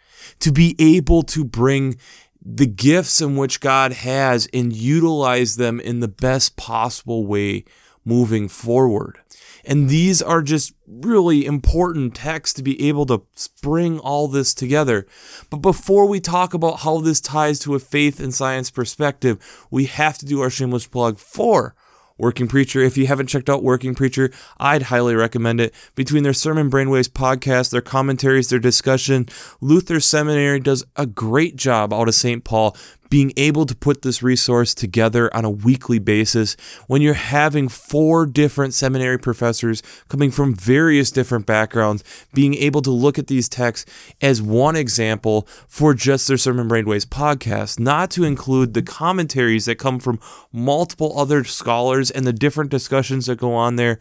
to 0.40 0.50
be 0.50 0.74
able 0.78 1.22
to 1.24 1.44
bring 1.44 1.96
the 2.42 2.66
gifts 2.66 3.20
in 3.20 3.36
which 3.36 3.60
God 3.60 3.92
has 3.92 4.48
and 4.52 4.72
utilize 4.72 5.56
them 5.56 5.78
in 5.78 6.00
the 6.00 6.08
best 6.08 6.56
possible 6.56 7.26
way 7.26 7.64
moving 8.04 8.48
forward. 8.48 9.18
And 9.64 9.90
these 9.90 10.22
are 10.22 10.40
just 10.40 10.72
really 10.86 11.44
important 11.44 12.14
texts 12.14 12.54
to 12.54 12.62
be 12.62 12.88
able 12.88 13.04
to 13.06 13.22
bring 13.62 13.98
all 13.98 14.26
this 14.26 14.54
together. 14.54 15.06
But 15.50 15.58
before 15.58 16.06
we 16.06 16.18
talk 16.18 16.54
about 16.54 16.80
how 16.80 17.00
this 17.00 17.20
ties 17.20 17.58
to 17.60 17.74
a 17.74 17.78
faith 17.78 18.20
and 18.20 18.34
science 18.34 18.70
perspective, 18.70 19.66
we 19.70 19.84
have 19.84 20.16
to 20.18 20.26
do 20.26 20.40
our 20.40 20.50
shameless 20.50 20.86
plug 20.86 21.18
for 21.18 21.74
Working 22.20 22.48
Preacher. 22.48 22.80
If 22.80 22.96
you 22.96 23.06
haven't 23.06 23.28
checked 23.28 23.48
out 23.48 23.62
Working 23.62 23.94
Preacher, 23.94 24.30
I'd 24.58 24.82
highly 24.82 25.14
recommend 25.14 25.60
it. 25.60 25.74
Between 25.94 26.22
their 26.22 26.32
Sermon 26.32 26.70
Brainwaves 26.70 27.08
podcast, 27.08 27.70
their 27.70 27.80
commentaries, 27.80 28.48
their 28.48 28.58
discussion, 28.58 29.26
Luther 29.60 30.00
Seminary 30.00 30.60
does 30.60 30.84
a 30.96 31.06
great 31.06 31.56
job 31.56 31.92
out 31.92 32.08
of 32.08 32.14
St. 32.14 32.44
Paul 32.44 32.76
being 33.10 33.32
able 33.36 33.66
to 33.66 33.74
put 33.74 34.02
this 34.02 34.22
resource 34.22 34.72
together 34.72 35.34
on 35.34 35.44
a 35.44 35.50
weekly 35.50 35.98
basis 35.98 36.56
when 36.86 37.02
you're 37.02 37.14
having 37.14 37.68
four 37.68 38.24
different 38.24 38.72
seminary 38.72 39.18
professors 39.18 39.82
coming 40.08 40.30
from 40.30 40.54
various 40.54 41.10
different 41.10 41.44
backgrounds, 41.44 42.02
being 42.32 42.54
able 42.54 42.80
to 42.80 42.90
look 42.90 43.18
at 43.18 43.26
these 43.26 43.48
texts 43.48 43.90
as 44.22 44.40
one 44.40 44.76
example 44.76 45.46
for 45.66 45.92
just 45.92 46.28
their 46.28 46.38
Sermon 46.38 46.68
Brainwaves 46.68 47.06
podcast, 47.06 47.78
not 47.78 48.10
to 48.12 48.24
include 48.24 48.74
the 48.74 48.82
commentaries 48.82 49.66
that 49.66 49.76
come 49.76 49.98
from 49.98 50.20
multiple 50.52 51.18
other 51.18 51.44
scholars 51.44 52.10
and 52.10 52.26
the 52.26 52.32
different 52.32 52.70
discussions 52.70 53.26
that 53.26 53.36
go 53.36 53.52
on 53.52 53.76
there 53.76 53.98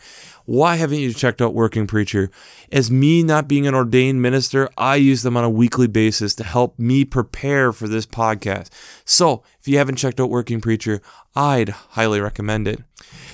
why 0.50 0.78
haven't 0.78 0.98
you 0.98 1.14
checked 1.14 1.44
out 1.44 1.54
Working 1.54 1.86
Preacher? 1.86 2.32
As 2.72 2.90
me 2.90 3.22
not 3.22 3.48
being 3.48 3.68
an 3.68 3.76
ordained 3.76 4.20
minister, 4.24 4.68
I 4.80 4.96
use 4.96 5.22
them 5.22 5.38
on 5.38 5.44
a 5.44 5.50
weekly 5.50 5.86
basis 5.86 6.34
to 6.36 6.44
help 6.44 6.80
me 6.80 7.06
prepare 7.06 7.72
for 7.72 7.88
this 7.88 8.08
podcast. 8.08 8.70
So, 9.10 9.42
if 9.60 9.68
you 9.68 9.80
haven't 9.80 9.96
checked 9.96 10.20
out 10.20 10.30
Working 10.30 10.62
Preacher, 10.62 11.02
I'd 11.36 11.70
highly 11.70 12.22
recommend 12.22 12.68
it. 12.68 12.84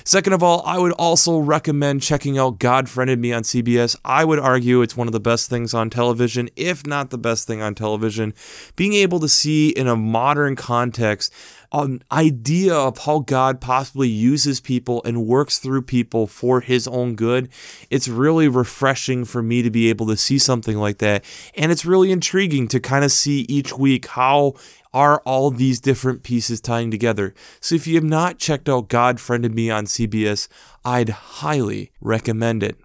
Second 0.06 0.32
of 0.32 0.42
all, 0.42 0.64
I 0.66 0.78
would 0.78 0.94
also 0.94 1.38
recommend 1.38 2.02
checking 2.02 2.38
out 2.38 2.60
God 2.60 2.88
Friended 2.88 3.20
Me 3.20 3.34
on 3.34 3.44
CBS. 3.44 3.98
I 4.06 4.24
would 4.24 4.40
argue 4.40 4.82
it's 4.82 4.96
one 4.96 5.08
of 5.08 5.12
the 5.12 5.20
best 5.20 5.50
things 5.50 5.74
on 5.74 5.90
television, 5.90 6.50
if 6.56 6.88
not 6.88 7.10
the 7.10 7.18
best 7.18 7.46
thing 7.46 7.62
on 7.62 7.76
television. 7.76 8.34
Being 8.78 8.94
able 8.94 9.20
to 9.20 9.28
see 9.28 9.70
in 9.70 9.88
a 9.88 9.98
modern 9.98 10.56
context 10.56 11.34
an 11.74 12.04
idea 12.10 12.74
of 12.74 13.00
how 13.00 13.20
God 13.20 13.60
possibly 13.60 14.08
uses 14.08 14.62
people 14.62 15.02
and 15.04 15.26
works 15.26 15.60
through 15.60 15.82
people 15.82 16.26
for 16.26 16.62
his 16.62 16.88
own 16.88 17.16
good. 17.16 17.50
It's 17.90 18.08
really 18.08 18.48
refreshing 18.48 19.26
for 19.26 19.42
me 19.42 19.62
to 19.62 19.70
be 19.70 19.90
able 19.90 20.08
to 20.08 20.16
see 20.16 20.38
something 20.38 20.78
like 20.78 21.00
that. 21.00 21.26
And 21.56 21.72
it's 21.72 21.86
really 21.86 22.12
intriguing 22.12 22.70
to 22.70 22.80
kind 22.80 23.04
of 23.04 23.12
see 23.12 23.42
each 23.50 23.78
week 23.78 24.08
how 24.08 24.54
are 24.96 25.22
all 25.26 25.52
these 25.52 25.82
different 25.82 26.24
pieces 26.24 26.62
tying 26.62 26.90
together. 26.90 27.36
So 27.60 27.76
if 27.76 27.86
you 27.86 27.96
have 27.96 28.04
not 28.06 28.40
checked 28.40 28.70
out 28.70 28.88
God 28.88 29.20
Friended 29.20 29.54
Me 29.54 29.70
on 29.70 29.86
CBS, 29.86 30.48
I'd 30.86 31.10
highly 31.10 31.92
recommend 32.00 32.64
it. 32.64 32.78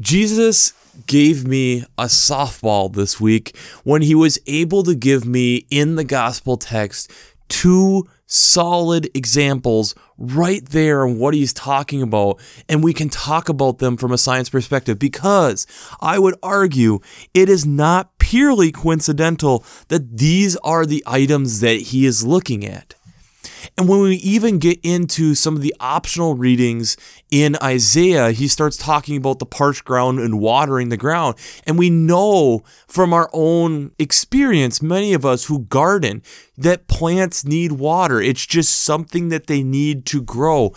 Jesus 0.00 0.72
gave 1.06 1.46
me 1.46 1.84
a 1.98 2.04
softball 2.06 2.90
this 2.90 3.20
week 3.20 3.54
when 3.84 4.00
he 4.00 4.14
was 4.14 4.38
able 4.46 4.82
to 4.84 4.94
give 4.94 5.26
me 5.26 5.66
in 5.70 5.96
the 5.96 6.04
gospel 6.04 6.56
text 6.56 7.12
two 7.48 8.08
solid 8.26 9.08
examples 9.14 9.94
right 10.18 10.64
there 10.68 11.06
on 11.06 11.18
what 11.18 11.34
he's 11.34 11.52
talking 11.52 12.02
about, 12.02 12.40
and 12.68 12.82
we 12.82 12.92
can 12.92 13.08
talk 13.08 13.48
about 13.48 13.78
them 13.78 13.96
from 13.96 14.12
a 14.12 14.18
science 14.18 14.50
perspective 14.50 14.98
because 14.98 15.66
I 16.00 16.18
would 16.18 16.34
argue 16.42 16.98
it 17.32 17.48
is 17.48 17.64
not 17.64 18.18
purely 18.18 18.72
coincidental 18.72 19.64
that 19.88 20.18
these 20.18 20.56
are 20.56 20.84
the 20.84 21.02
items 21.06 21.60
that 21.60 21.80
he 21.80 22.04
is 22.04 22.26
looking 22.26 22.64
at. 22.64 22.95
And 23.76 23.88
when 23.88 24.00
we 24.00 24.16
even 24.16 24.58
get 24.58 24.80
into 24.82 25.34
some 25.34 25.56
of 25.56 25.62
the 25.62 25.74
optional 25.80 26.34
readings 26.34 26.96
in 27.30 27.56
Isaiah, 27.62 28.32
he 28.32 28.48
starts 28.48 28.76
talking 28.76 29.16
about 29.16 29.38
the 29.38 29.46
parched 29.46 29.84
ground 29.84 30.18
and 30.18 30.40
watering 30.40 30.88
the 30.88 30.96
ground. 30.96 31.36
And 31.66 31.78
we 31.78 31.90
know 31.90 32.62
from 32.86 33.12
our 33.12 33.30
own 33.32 33.92
experience, 33.98 34.82
many 34.82 35.12
of 35.12 35.24
us 35.24 35.46
who 35.46 35.60
garden, 35.60 36.22
that 36.56 36.88
plants 36.88 37.44
need 37.44 37.72
water. 37.72 38.20
It's 38.20 38.46
just 38.46 38.82
something 38.82 39.28
that 39.28 39.46
they 39.46 39.62
need 39.62 40.06
to 40.06 40.22
grow. 40.22 40.72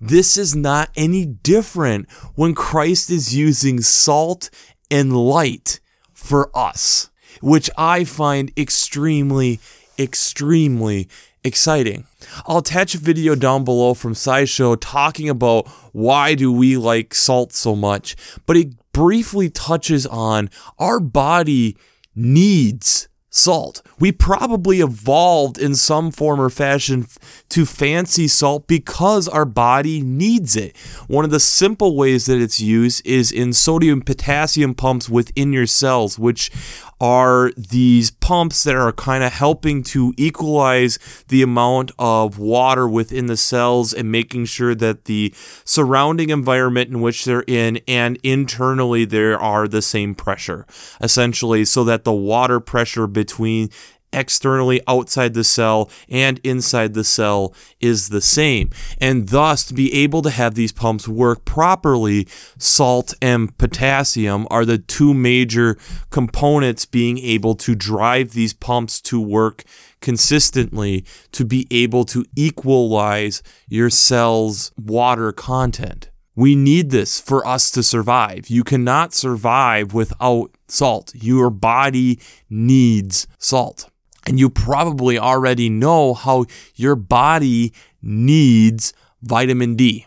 This 0.00 0.36
is 0.36 0.54
not 0.54 0.90
any 0.96 1.24
different 1.24 2.10
when 2.34 2.54
Christ 2.54 3.10
is 3.10 3.34
using 3.34 3.80
salt 3.80 4.50
and 4.90 5.16
light 5.16 5.80
for 6.12 6.50
us, 6.54 7.10
which 7.40 7.70
I 7.76 8.04
find 8.04 8.52
extremely, 8.56 9.60
extremely 9.98 11.08
exciting. 11.44 12.06
I'll 12.46 12.58
attach 12.58 12.94
a 12.94 12.98
video 12.98 13.34
down 13.34 13.64
below 13.64 13.94
from 13.94 14.14
SciShow 14.14 14.76
talking 14.80 15.28
about 15.28 15.68
why 15.92 16.34
do 16.34 16.50
we 16.50 16.76
like 16.76 17.14
salt 17.14 17.52
so 17.52 17.76
much, 17.76 18.16
but 18.46 18.56
it 18.56 18.74
briefly 18.92 19.50
touches 19.50 20.06
on 20.06 20.50
our 20.78 20.98
body 20.98 21.76
needs 22.14 23.08
salt. 23.34 23.82
We 23.98 24.12
probably 24.12 24.80
evolved 24.80 25.58
in 25.58 25.74
some 25.74 26.12
form 26.12 26.40
or 26.40 26.50
fashion 26.50 27.06
to 27.48 27.66
fancy 27.66 28.28
salt 28.28 28.68
because 28.68 29.26
our 29.26 29.44
body 29.44 30.02
needs 30.02 30.54
it. 30.54 30.76
One 31.08 31.24
of 31.24 31.32
the 31.32 31.40
simple 31.40 31.96
ways 31.96 32.26
that 32.26 32.40
it's 32.40 32.60
used 32.60 33.04
is 33.04 33.32
in 33.32 33.52
sodium 33.52 34.02
potassium 34.02 34.74
pumps 34.74 35.08
within 35.08 35.52
your 35.52 35.66
cells, 35.66 36.16
which 36.16 36.52
are 37.00 37.50
these 37.56 38.10
pumps 38.10 38.64
that 38.64 38.76
are 38.76 38.92
kind 38.92 39.24
of 39.24 39.32
helping 39.32 39.82
to 39.82 40.14
equalize 40.16 40.98
the 41.28 41.42
amount 41.42 41.90
of 41.98 42.38
water 42.38 42.88
within 42.88 43.26
the 43.26 43.36
cells 43.36 43.92
and 43.92 44.10
making 44.10 44.44
sure 44.44 44.74
that 44.74 45.04
the 45.04 45.32
surrounding 45.64 46.30
environment 46.30 46.90
in 46.90 47.00
which 47.00 47.24
they're 47.24 47.44
in 47.46 47.80
and 47.88 48.18
internally 48.22 49.04
there 49.04 49.38
are 49.38 49.66
the 49.66 49.82
same 49.82 50.14
pressure 50.14 50.66
essentially 51.00 51.64
so 51.64 51.84
that 51.84 52.04
the 52.04 52.12
water 52.12 52.60
pressure 52.60 53.06
between 53.06 53.68
externally 54.14 54.80
outside 54.86 55.34
the 55.34 55.44
cell 55.44 55.90
and 56.08 56.40
inside 56.44 56.94
the 56.94 57.04
cell 57.04 57.54
is 57.80 58.08
the 58.08 58.20
same. 58.20 58.70
And 58.98 59.28
thus, 59.28 59.64
to 59.66 59.74
be 59.74 59.92
able 59.94 60.22
to 60.22 60.30
have 60.30 60.54
these 60.54 60.72
pumps 60.72 61.08
work 61.08 61.44
properly, 61.44 62.26
salt 62.58 63.12
and 63.20 63.56
potassium 63.58 64.46
are 64.50 64.64
the 64.64 64.78
two 64.78 65.12
major 65.12 65.76
components 66.10 66.86
being 66.86 67.18
able 67.18 67.54
to 67.56 67.74
drive 67.74 68.32
these 68.32 68.54
pumps 68.54 69.00
to 69.02 69.20
work 69.20 69.64
consistently 70.00 71.04
to 71.32 71.44
be 71.44 71.66
able 71.70 72.04
to 72.04 72.24
equalize 72.36 73.42
your 73.68 73.88
cell's 73.88 74.70
water 74.76 75.32
content. 75.32 76.10
We 76.36 76.56
need 76.56 76.90
this 76.90 77.20
for 77.20 77.46
us 77.46 77.70
to 77.70 77.82
survive. 77.82 78.48
You 78.48 78.64
cannot 78.64 79.14
survive 79.14 79.94
without 79.94 80.50
salt. 80.68 81.12
Your 81.14 81.48
body 81.48 82.18
needs 82.50 83.26
salt. 83.38 83.88
And 84.26 84.38
you 84.38 84.48
probably 84.48 85.18
already 85.18 85.68
know 85.68 86.14
how 86.14 86.46
your 86.74 86.96
body 86.96 87.72
needs 88.02 88.92
vitamin 89.22 89.76
D. 89.76 90.06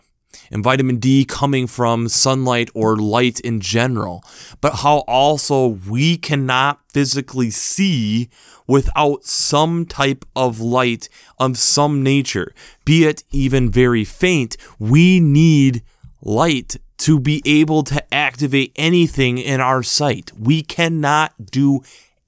And 0.50 0.64
vitamin 0.64 0.96
D 0.96 1.24
coming 1.26 1.66
from 1.66 2.08
sunlight 2.08 2.70
or 2.74 2.96
light 2.96 3.38
in 3.40 3.60
general, 3.60 4.24
but 4.62 4.76
how 4.76 4.98
also 5.06 5.66
we 5.66 6.16
cannot 6.16 6.80
physically 6.90 7.50
see 7.50 8.30
without 8.66 9.24
some 9.24 9.84
type 9.84 10.24
of 10.34 10.60
light 10.60 11.08
of 11.38 11.58
some 11.58 12.02
nature, 12.02 12.54
be 12.84 13.04
it 13.04 13.24
even 13.30 13.70
very 13.70 14.04
faint. 14.04 14.56
We 14.78 15.20
need 15.20 15.82
light 16.22 16.76
to 16.98 17.20
be 17.20 17.42
able 17.44 17.82
to 17.84 18.14
activate 18.14 18.72
anything 18.76 19.38
in 19.38 19.60
our 19.60 19.82
sight. 19.82 20.32
We 20.38 20.62
cannot 20.62 21.50
do 21.50 21.80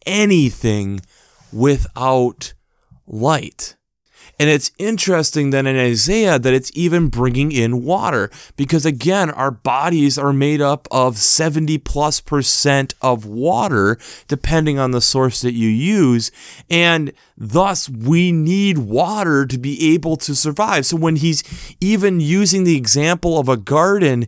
anything 0.06 1.00
without 1.52 2.54
light. 3.06 3.76
And 4.40 4.48
it's 4.48 4.72
interesting 4.78 5.50
that 5.50 5.66
in 5.66 5.76
Isaiah 5.76 6.38
that 6.38 6.54
it's 6.54 6.70
even 6.74 7.08
bringing 7.08 7.52
in 7.52 7.84
water 7.84 8.30
because 8.56 8.86
again 8.86 9.28
our 9.28 9.50
bodies 9.50 10.16
are 10.16 10.32
made 10.32 10.62
up 10.62 10.88
of 10.90 11.18
70 11.18 11.76
plus 11.76 12.22
percent 12.22 12.94
of 13.02 13.26
water 13.26 13.98
depending 14.28 14.78
on 14.78 14.92
the 14.92 15.02
source 15.02 15.42
that 15.42 15.52
you 15.52 15.68
use 15.68 16.30
and 16.70 17.12
thus 17.36 17.90
we 17.90 18.32
need 18.32 18.78
water 18.78 19.44
to 19.44 19.58
be 19.58 19.92
able 19.92 20.16
to 20.16 20.34
survive. 20.34 20.86
So 20.86 20.96
when 20.96 21.16
he's 21.16 21.44
even 21.78 22.18
using 22.18 22.64
the 22.64 22.78
example 22.78 23.38
of 23.38 23.50
a 23.50 23.58
garden 23.58 24.26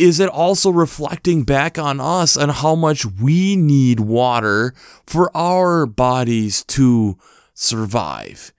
is 0.00 0.18
it 0.18 0.30
also 0.30 0.70
reflecting 0.70 1.42
back 1.42 1.78
on 1.78 2.00
us 2.00 2.34
and 2.34 2.50
how 2.50 2.74
much 2.74 3.04
we 3.04 3.54
need 3.54 4.00
water 4.00 4.72
for 5.06 5.30
our 5.36 5.84
bodies 5.84 6.64
to 6.64 7.18
survive? 7.52 8.50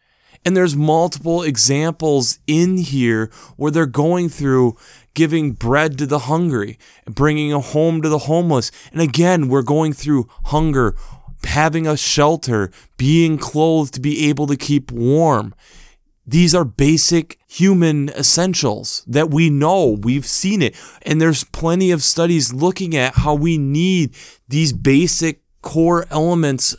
And 0.46 0.56
there's 0.56 0.76
multiple 0.76 1.42
examples 1.42 2.38
in 2.46 2.78
here 2.78 3.32
where 3.58 3.72
they're 3.72 3.88
going 3.88 4.30
through 4.30 4.78
giving 5.16 5.54
bread 5.54 5.98
to 5.98 6.06
the 6.06 6.20
hungry, 6.20 6.78
bringing 7.06 7.52
a 7.52 7.60
home 7.60 8.04
to 8.04 8.10
the 8.10 8.20
homeless. 8.20 8.72
And 8.92 9.02
again, 9.02 9.50
we're 9.50 9.64
going 9.64 9.94
through 9.94 10.30
hunger, 10.46 10.96
having 11.44 11.88
a 11.88 11.98
shelter, 11.98 12.72
being 12.98 13.40
clothed 13.40 13.96
to 13.96 14.00
be 14.00 14.30
able 14.30 14.46
to 14.46 14.56
keep 14.56 14.92
warm. 14.92 15.56
These 16.32 16.56
are 16.56 16.64
basic 16.64 17.40
human 17.46 18.08
essentials 18.08 19.04
that 19.06 19.32
we 19.32 19.50
know, 19.50 19.98
we've 20.02 20.26
seen 20.26 20.62
it. 20.62 20.78
And 21.02 21.20
there's 21.20 21.44
plenty 21.44 21.92
of 21.92 22.02
studies 22.02 22.54
looking 22.54 22.96
at 22.96 23.16
how 23.16 23.34
we 23.34 23.58
need 23.58 24.16
these 24.48 24.72
basic 24.72 25.42
core 25.62 26.06
elements 26.10 26.78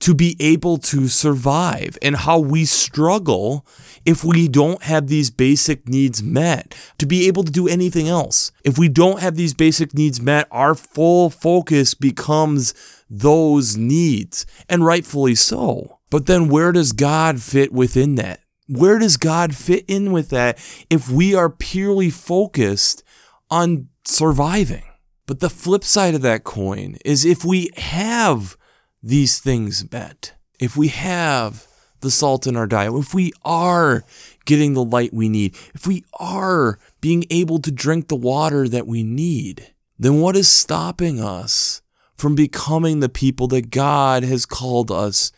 to 0.00 0.14
be 0.14 0.36
able 0.38 0.76
to 0.76 1.08
survive 1.08 1.96
and 2.02 2.14
how 2.14 2.40
we 2.40 2.66
struggle 2.66 3.66
if 4.04 4.22
we 4.22 4.48
don't 4.48 4.82
have 4.82 5.06
these 5.06 5.30
basic 5.30 5.88
needs 5.88 6.22
met 6.22 6.74
to 6.98 7.06
be 7.06 7.26
able 7.26 7.42
to 7.42 7.52
do 7.52 7.66
anything 7.66 8.06
else. 8.06 8.52
If 8.64 8.78
we 8.78 8.90
don't 8.90 9.20
have 9.20 9.34
these 9.34 9.54
basic 9.54 9.94
needs 9.94 10.20
met, 10.20 10.46
our 10.50 10.74
full 10.74 11.30
focus 11.30 11.94
becomes 11.94 12.74
those 13.08 13.78
needs, 13.78 14.44
and 14.68 14.84
rightfully 14.84 15.36
so. 15.36 16.00
But 16.10 16.26
then 16.26 16.50
where 16.50 16.72
does 16.72 16.92
God 16.92 17.40
fit 17.40 17.72
within 17.72 18.16
that? 18.16 18.40
Where 18.70 19.00
does 19.00 19.16
God 19.16 19.56
fit 19.56 19.84
in 19.88 20.12
with 20.12 20.28
that 20.28 20.56
if 20.88 21.10
we 21.10 21.34
are 21.34 21.50
purely 21.50 22.08
focused 22.08 23.02
on 23.50 23.88
surviving? 24.04 24.84
But 25.26 25.40
the 25.40 25.50
flip 25.50 25.82
side 25.82 26.14
of 26.14 26.22
that 26.22 26.44
coin 26.44 26.96
is 27.04 27.24
if 27.24 27.44
we 27.44 27.70
have 27.76 28.56
these 29.02 29.40
things 29.40 29.90
met, 29.90 30.34
if 30.60 30.76
we 30.76 30.86
have 30.86 31.66
the 32.00 32.12
salt 32.12 32.46
in 32.46 32.56
our 32.56 32.68
diet, 32.68 32.94
if 32.94 33.12
we 33.12 33.32
are 33.44 34.04
getting 34.44 34.74
the 34.74 34.84
light 34.84 35.12
we 35.12 35.28
need, 35.28 35.56
if 35.74 35.84
we 35.88 36.04
are 36.20 36.78
being 37.00 37.24
able 37.28 37.58
to 37.58 37.72
drink 37.72 38.06
the 38.06 38.14
water 38.14 38.68
that 38.68 38.86
we 38.86 39.02
need, 39.02 39.74
then 39.98 40.20
what 40.20 40.36
is 40.36 40.48
stopping 40.48 41.20
us 41.20 41.82
from 42.16 42.36
becoming 42.36 43.00
the 43.00 43.08
people 43.08 43.48
that 43.48 43.70
God 43.70 44.22
has 44.22 44.46
called 44.46 44.92
us 44.92 45.32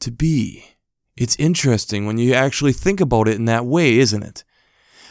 to 0.00 0.10
be? 0.10 0.64
It's 1.20 1.36
interesting 1.36 2.06
when 2.06 2.18
you 2.18 2.34
actually 2.34 2.72
think 2.72 3.00
about 3.00 3.28
it 3.28 3.36
in 3.36 3.44
that 3.46 3.66
way, 3.66 3.98
isn't 3.98 4.22
it? 4.22 4.44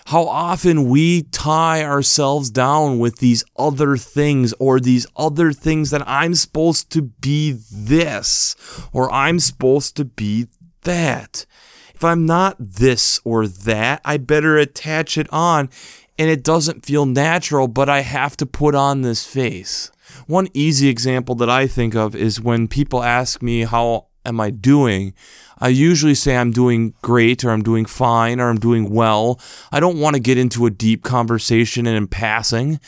how 0.08 0.24
often 0.24 0.88
we 0.88 1.24
tie 1.24 1.84
ourselves 1.84 2.50
down 2.50 2.98
with 2.98 3.18
these 3.18 3.44
other 3.58 3.98
things 3.98 4.54
or 4.58 4.80
these 4.80 5.06
other 5.18 5.52
things 5.52 5.90
that 5.90 6.02
I'm 6.08 6.34
supposed 6.34 6.90
to 6.92 7.02
be 7.02 7.58
this 7.70 8.56
or 8.94 9.12
I'm 9.12 9.42
supposed 9.42 9.98
to 9.98 10.06
be 10.06 10.48
that. 10.84 11.46
If 11.94 12.06
I'm 12.06 12.26
not 12.26 12.56
this 12.58 13.20
or 13.26 13.48
that, 13.48 14.00
I 14.06 14.16
better 14.16 14.58
attach 14.58 15.18
it 15.18 15.28
on 15.34 15.70
and 16.18 16.30
it 16.30 16.42
doesn't 16.42 16.86
feel 16.86 17.06
natural, 17.06 17.68
but 17.68 17.90
I 17.90 18.00
have 18.00 18.38
to 18.38 18.46
put 18.46 18.76
on 18.76 19.02
this 19.02 19.28
face. 19.28 19.92
One 20.26 20.48
easy 20.54 20.88
example 20.88 21.36
that 21.36 21.50
I 21.50 21.68
think 21.68 21.96
of 21.96 22.16
is 22.16 22.40
when 22.40 22.70
people 22.70 23.04
ask 23.04 23.42
me 23.42 23.64
how 23.64 24.08
am 24.28 24.40
I 24.40 24.52
doing? 24.52 25.14
I 25.60 25.70
usually 25.70 26.14
say 26.14 26.38
I'm 26.38 26.52
doing 26.52 26.94
great 27.02 27.44
or 27.44 27.50
I'm 27.50 27.64
doing 27.64 27.86
fine 27.86 28.40
or 28.40 28.50
I'm 28.50 28.60
doing 28.60 28.92
well. 28.92 29.40
I 29.72 29.80
don't 29.80 30.00
want 30.00 30.16
to 30.16 30.20
get 30.20 30.38
into 30.38 30.68
a 30.68 30.70
deep 30.70 31.04
conversation 31.04 31.88
and 31.88 31.98
in 31.98 32.08
passing 32.08 32.80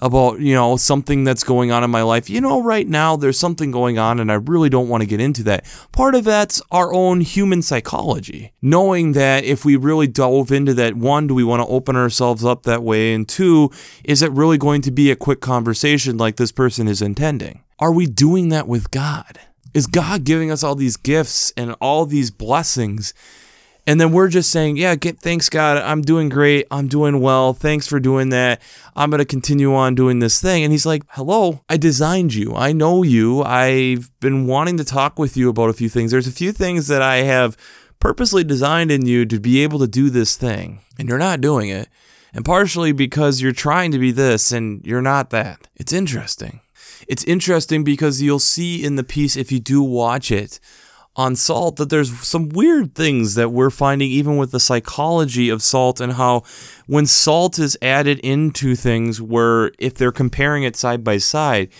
about, 0.00 0.40
you 0.40 0.52
know, 0.52 0.76
something 0.76 1.22
that's 1.22 1.44
going 1.44 1.70
on 1.70 1.84
in 1.84 1.90
my 1.90 2.02
life. 2.02 2.28
You 2.28 2.40
know, 2.40 2.60
right 2.60 2.88
now 2.88 3.14
there's 3.14 3.38
something 3.38 3.70
going 3.70 3.98
on 3.98 4.18
and 4.18 4.32
I 4.32 4.36
really 4.36 4.68
don't 4.68 4.88
want 4.88 5.02
to 5.02 5.06
get 5.06 5.20
into 5.20 5.44
that. 5.44 5.64
Part 5.92 6.16
of 6.16 6.24
that's 6.24 6.60
our 6.72 6.92
own 6.92 7.20
human 7.20 7.62
psychology. 7.62 8.52
Knowing 8.60 9.12
that 9.12 9.44
if 9.44 9.64
we 9.64 9.76
really 9.76 10.08
delve 10.08 10.50
into 10.50 10.74
that, 10.74 10.96
one, 10.96 11.28
do 11.28 11.34
we 11.34 11.44
want 11.44 11.62
to 11.62 11.68
open 11.68 11.94
ourselves 11.94 12.44
up 12.44 12.64
that 12.64 12.82
way? 12.82 13.14
And 13.14 13.28
two, 13.28 13.70
is 14.02 14.22
it 14.22 14.32
really 14.32 14.58
going 14.58 14.82
to 14.82 14.90
be 14.90 15.12
a 15.12 15.16
quick 15.16 15.40
conversation 15.40 16.18
like 16.18 16.36
this 16.36 16.52
person 16.52 16.88
is 16.88 17.00
intending? 17.00 17.62
Are 17.78 17.92
we 17.92 18.06
doing 18.06 18.48
that 18.48 18.66
with 18.66 18.90
God? 18.90 19.38
Is 19.76 19.86
God 19.86 20.24
giving 20.24 20.50
us 20.50 20.62
all 20.62 20.74
these 20.74 20.96
gifts 20.96 21.52
and 21.54 21.76
all 21.82 22.06
these 22.06 22.30
blessings? 22.30 23.12
And 23.86 24.00
then 24.00 24.10
we're 24.10 24.28
just 24.28 24.50
saying, 24.50 24.78
yeah, 24.78 24.94
get, 24.94 25.20
thanks, 25.20 25.50
God. 25.50 25.76
I'm 25.76 26.00
doing 26.00 26.30
great. 26.30 26.66
I'm 26.70 26.88
doing 26.88 27.20
well. 27.20 27.52
Thanks 27.52 27.86
for 27.86 28.00
doing 28.00 28.30
that. 28.30 28.62
I'm 28.96 29.10
going 29.10 29.18
to 29.18 29.26
continue 29.26 29.74
on 29.74 29.94
doing 29.94 30.18
this 30.18 30.40
thing. 30.40 30.64
And 30.64 30.72
he's 30.72 30.86
like, 30.86 31.02
hello, 31.10 31.60
I 31.68 31.76
designed 31.76 32.32
you. 32.32 32.54
I 32.54 32.72
know 32.72 33.02
you. 33.02 33.42
I've 33.42 34.10
been 34.18 34.46
wanting 34.46 34.78
to 34.78 34.84
talk 34.84 35.18
with 35.18 35.36
you 35.36 35.50
about 35.50 35.68
a 35.68 35.74
few 35.74 35.90
things. 35.90 36.10
There's 36.10 36.26
a 36.26 36.32
few 36.32 36.52
things 36.52 36.86
that 36.86 37.02
I 37.02 37.16
have 37.16 37.54
purposely 38.00 38.44
designed 38.44 38.90
in 38.90 39.04
you 39.04 39.26
to 39.26 39.38
be 39.38 39.62
able 39.62 39.80
to 39.80 39.86
do 39.86 40.08
this 40.08 40.36
thing. 40.36 40.80
And 40.98 41.06
you're 41.06 41.18
not 41.18 41.42
doing 41.42 41.68
it. 41.68 41.90
And 42.32 42.46
partially 42.46 42.92
because 42.92 43.42
you're 43.42 43.52
trying 43.52 43.92
to 43.92 43.98
be 43.98 44.10
this 44.10 44.52
and 44.52 44.82
you're 44.86 45.02
not 45.02 45.28
that. 45.30 45.68
It's 45.76 45.92
interesting. 45.92 46.60
It's 47.08 47.24
interesting 47.24 47.84
because 47.84 48.22
you'll 48.22 48.38
see 48.38 48.84
in 48.84 48.96
the 48.96 49.04
piece, 49.04 49.36
if 49.36 49.50
you 49.52 49.60
do 49.60 49.82
watch 49.82 50.30
it, 50.30 50.60
on 51.16 51.34
salt 51.34 51.76
that 51.76 51.88
there's 51.88 52.16
some 52.20 52.50
weird 52.50 52.94
things 52.94 53.34
that 53.34 53.50
we're 53.50 53.70
finding 53.70 54.10
even 54.10 54.36
with 54.36 54.52
the 54.52 54.60
psychology 54.60 55.48
of 55.48 55.62
salt 55.62 56.00
and 56.00 56.12
how 56.12 56.42
when 56.86 57.06
salt 57.06 57.58
is 57.58 57.76
added 57.80 58.18
into 58.20 58.76
things 58.76 59.20
where 59.20 59.72
if 59.78 59.94
they're 59.94 60.12
comparing 60.12 60.62
it 60.62 60.76
side 60.76 61.02
by 61.02 61.16
side 61.16 61.70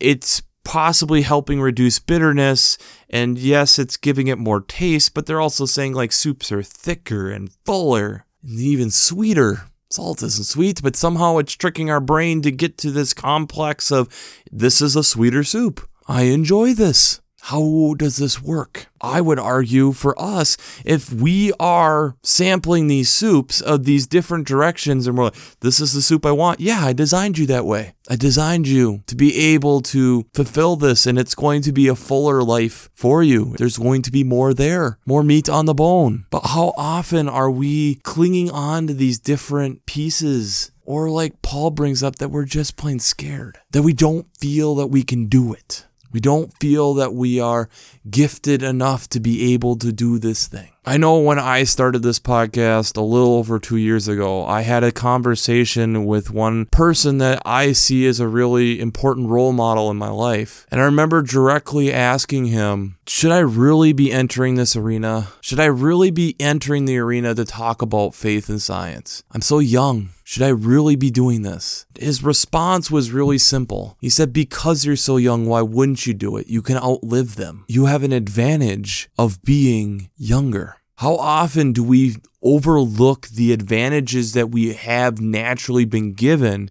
it's 0.00 0.42
possibly 0.64 1.22
helping 1.22 1.60
reduce 1.60 1.98
bitterness 2.00 2.76
and 3.08 3.38
yes 3.38 3.78
it's 3.78 3.96
giving 3.96 4.26
it 4.26 4.38
more 4.38 4.60
taste 4.60 5.14
but 5.14 5.26
they're 5.26 5.40
also 5.40 5.64
saying 5.64 5.92
like 5.92 6.12
soups 6.12 6.50
are 6.50 6.62
thicker 6.62 7.30
and 7.30 7.52
fuller 7.64 8.26
and 8.42 8.58
even 8.58 8.90
sweeter 8.90 9.62
Salt 9.92 10.22
isn't 10.22 10.44
sweet, 10.44 10.80
but 10.82 10.96
somehow 10.96 11.36
it's 11.36 11.52
tricking 11.52 11.90
our 11.90 12.00
brain 12.00 12.40
to 12.42 12.50
get 12.50 12.78
to 12.78 12.90
this 12.90 13.12
complex 13.12 13.92
of 13.92 14.08
this 14.50 14.80
is 14.80 14.96
a 14.96 15.04
sweeter 15.04 15.44
soup. 15.44 15.86
I 16.08 16.22
enjoy 16.22 16.72
this. 16.72 17.21
How 17.46 17.94
does 17.98 18.18
this 18.18 18.40
work? 18.40 18.86
I 19.00 19.20
would 19.20 19.40
argue 19.40 19.90
for 19.90 20.14
us, 20.16 20.56
if 20.84 21.12
we 21.12 21.52
are 21.58 22.14
sampling 22.22 22.86
these 22.86 23.10
soups 23.10 23.60
of 23.60 23.84
these 23.84 24.06
different 24.06 24.46
directions 24.46 25.08
and 25.08 25.18
we're 25.18 25.24
like, 25.24 25.58
this 25.58 25.80
is 25.80 25.92
the 25.92 26.02
soup 26.02 26.24
I 26.24 26.30
want. 26.30 26.60
Yeah, 26.60 26.84
I 26.84 26.92
designed 26.92 27.38
you 27.38 27.46
that 27.46 27.66
way. 27.66 27.94
I 28.08 28.14
designed 28.14 28.68
you 28.68 29.02
to 29.08 29.16
be 29.16 29.36
able 29.54 29.80
to 29.80 30.24
fulfill 30.32 30.76
this 30.76 31.04
and 31.04 31.18
it's 31.18 31.34
going 31.34 31.62
to 31.62 31.72
be 31.72 31.88
a 31.88 31.96
fuller 31.96 32.44
life 32.44 32.88
for 32.94 33.24
you. 33.24 33.56
There's 33.58 33.76
going 33.76 34.02
to 34.02 34.12
be 34.12 34.22
more 34.22 34.54
there, 34.54 34.98
more 35.04 35.24
meat 35.24 35.48
on 35.48 35.66
the 35.66 35.74
bone. 35.74 36.26
But 36.30 36.46
how 36.46 36.72
often 36.76 37.28
are 37.28 37.50
we 37.50 37.96
clinging 37.96 38.52
on 38.52 38.86
to 38.86 38.94
these 38.94 39.18
different 39.18 39.84
pieces? 39.84 40.70
Or 40.84 41.10
like 41.10 41.42
Paul 41.42 41.70
brings 41.70 42.04
up 42.04 42.16
that 42.16 42.30
we're 42.30 42.44
just 42.44 42.76
plain 42.76 43.00
scared, 43.00 43.58
that 43.72 43.82
we 43.82 43.92
don't 43.92 44.28
feel 44.38 44.76
that 44.76 44.88
we 44.88 45.02
can 45.02 45.26
do 45.26 45.52
it. 45.52 45.86
We 46.12 46.20
don't 46.20 46.56
feel 46.58 46.94
that 46.94 47.14
we 47.14 47.40
are 47.40 47.68
gifted 48.08 48.62
enough 48.62 49.08
to 49.10 49.20
be 49.20 49.52
able 49.54 49.76
to 49.76 49.92
do 49.92 50.18
this 50.18 50.46
thing. 50.46 50.68
I 50.84 50.96
know 50.96 51.20
when 51.20 51.38
I 51.38 51.62
started 51.62 52.02
this 52.02 52.18
podcast 52.18 52.96
a 52.96 53.02
little 53.02 53.36
over 53.36 53.60
two 53.60 53.76
years 53.76 54.08
ago, 54.08 54.44
I 54.44 54.62
had 54.62 54.82
a 54.82 54.90
conversation 54.90 56.06
with 56.06 56.32
one 56.32 56.66
person 56.66 57.18
that 57.18 57.40
I 57.46 57.70
see 57.70 58.04
as 58.06 58.18
a 58.18 58.26
really 58.26 58.80
important 58.80 59.28
role 59.28 59.52
model 59.52 59.92
in 59.92 59.96
my 59.96 60.08
life. 60.08 60.66
And 60.72 60.80
I 60.80 60.84
remember 60.84 61.22
directly 61.22 61.92
asking 61.92 62.46
him, 62.46 62.96
Should 63.06 63.30
I 63.30 63.38
really 63.38 63.92
be 63.92 64.10
entering 64.10 64.56
this 64.56 64.74
arena? 64.74 65.28
Should 65.40 65.60
I 65.60 65.66
really 65.66 66.10
be 66.10 66.34
entering 66.40 66.86
the 66.86 66.98
arena 66.98 67.32
to 67.36 67.44
talk 67.44 67.80
about 67.80 68.16
faith 68.16 68.48
and 68.48 68.60
science? 68.60 69.22
I'm 69.30 69.40
so 69.40 69.60
young. 69.60 70.08
Should 70.32 70.44
I 70.44 70.48
really 70.48 70.96
be 70.96 71.10
doing 71.10 71.42
this? 71.42 71.84
His 72.00 72.24
response 72.24 72.90
was 72.90 73.12
really 73.12 73.36
simple. 73.36 73.98
He 74.00 74.08
said, 74.08 74.32
Because 74.32 74.86
you're 74.86 74.96
so 74.96 75.18
young, 75.18 75.44
why 75.44 75.60
wouldn't 75.60 76.06
you 76.06 76.14
do 76.14 76.38
it? 76.38 76.46
You 76.46 76.62
can 76.62 76.78
outlive 76.78 77.36
them. 77.36 77.66
You 77.68 77.84
have 77.84 78.02
an 78.02 78.14
advantage 78.14 79.10
of 79.18 79.42
being 79.42 80.08
younger. 80.16 80.76
How 80.96 81.16
often 81.16 81.74
do 81.74 81.84
we 81.84 82.16
overlook 82.40 83.28
the 83.28 83.52
advantages 83.52 84.32
that 84.32 84.50
we 84.50 84.72
have 84.72 85.20
naturally 85.20 85.84
been 85.84 86.14
given 86.14 86.70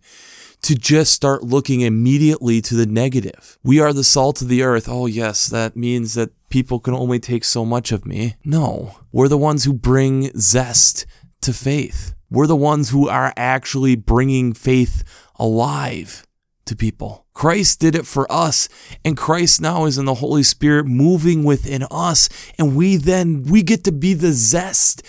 to 0.64 0.74
just 0.74 1.14
start 1.14 1.44
looking 1.44 1.82
immediately 1.82 2.62
to 2.62 2.74
the 2.74 2.88
negative? 2.88 3.60
We 3.62 3.80
are 3.80 3.94
the 3.94 4.04
salt 4.04 4.42
of 4.42 4.48
the 4.48 4.64
earth. 4.64 4.90
Oh, 4.90 5.06
yes, 5.06 5.46
that 5.50 5.76
means 5.76 6.16
that 6.16 6.32
people 6.50 6.80
can 6.80 6.96
only 6.96 7.20
take 7.20 7.44
so 7.44 7.64
much 7.64 7.92
of 7.92 8.08
me. 8.08 8.38
No, 8.44 8.96
we're 9.12 9.28
the 9.28 9.38
ones 9.38 9.66
who 9.66 9.74
bring 9.74 10.32
zest 10.36 11.06
to 11.42 11.54
faith. 11.54 12.16
We're 12.32 12.48
the 12.48 12.56
ones 12.56 12.90
who 12.90 13.10
are 13.10 13.34
actually 13.36 13.98
bringing 13.98 14.54
faith 14.54 15.04
alive 15.38 16.26
to 16.64 16.78
people. 16.78 17.26
Christ 17.34 17.82
did 17.82 17.94
it 17.94 18.08
for 18.08 18.32
us, 18.32 18.70
and 19.04 19.18
Christ 19.18 19.60
now 19.60 19.84
is 19.84 19.98
in 19.98 20.06
the 20.06 20.14
Holy 20.16 20.44
Spirit 20.44 20.86
moving 20.86 21.44
within 21.44 21.86
us, 21.92 22.30
and 22.58 22.74
we 22.74 22.96
then 22.96 23.44
we 23.44 23.64
get 23.64 23.84
to 23.84 23.92
be 23.92 24.14
the 24.14 24.32
zest 24.32 25.04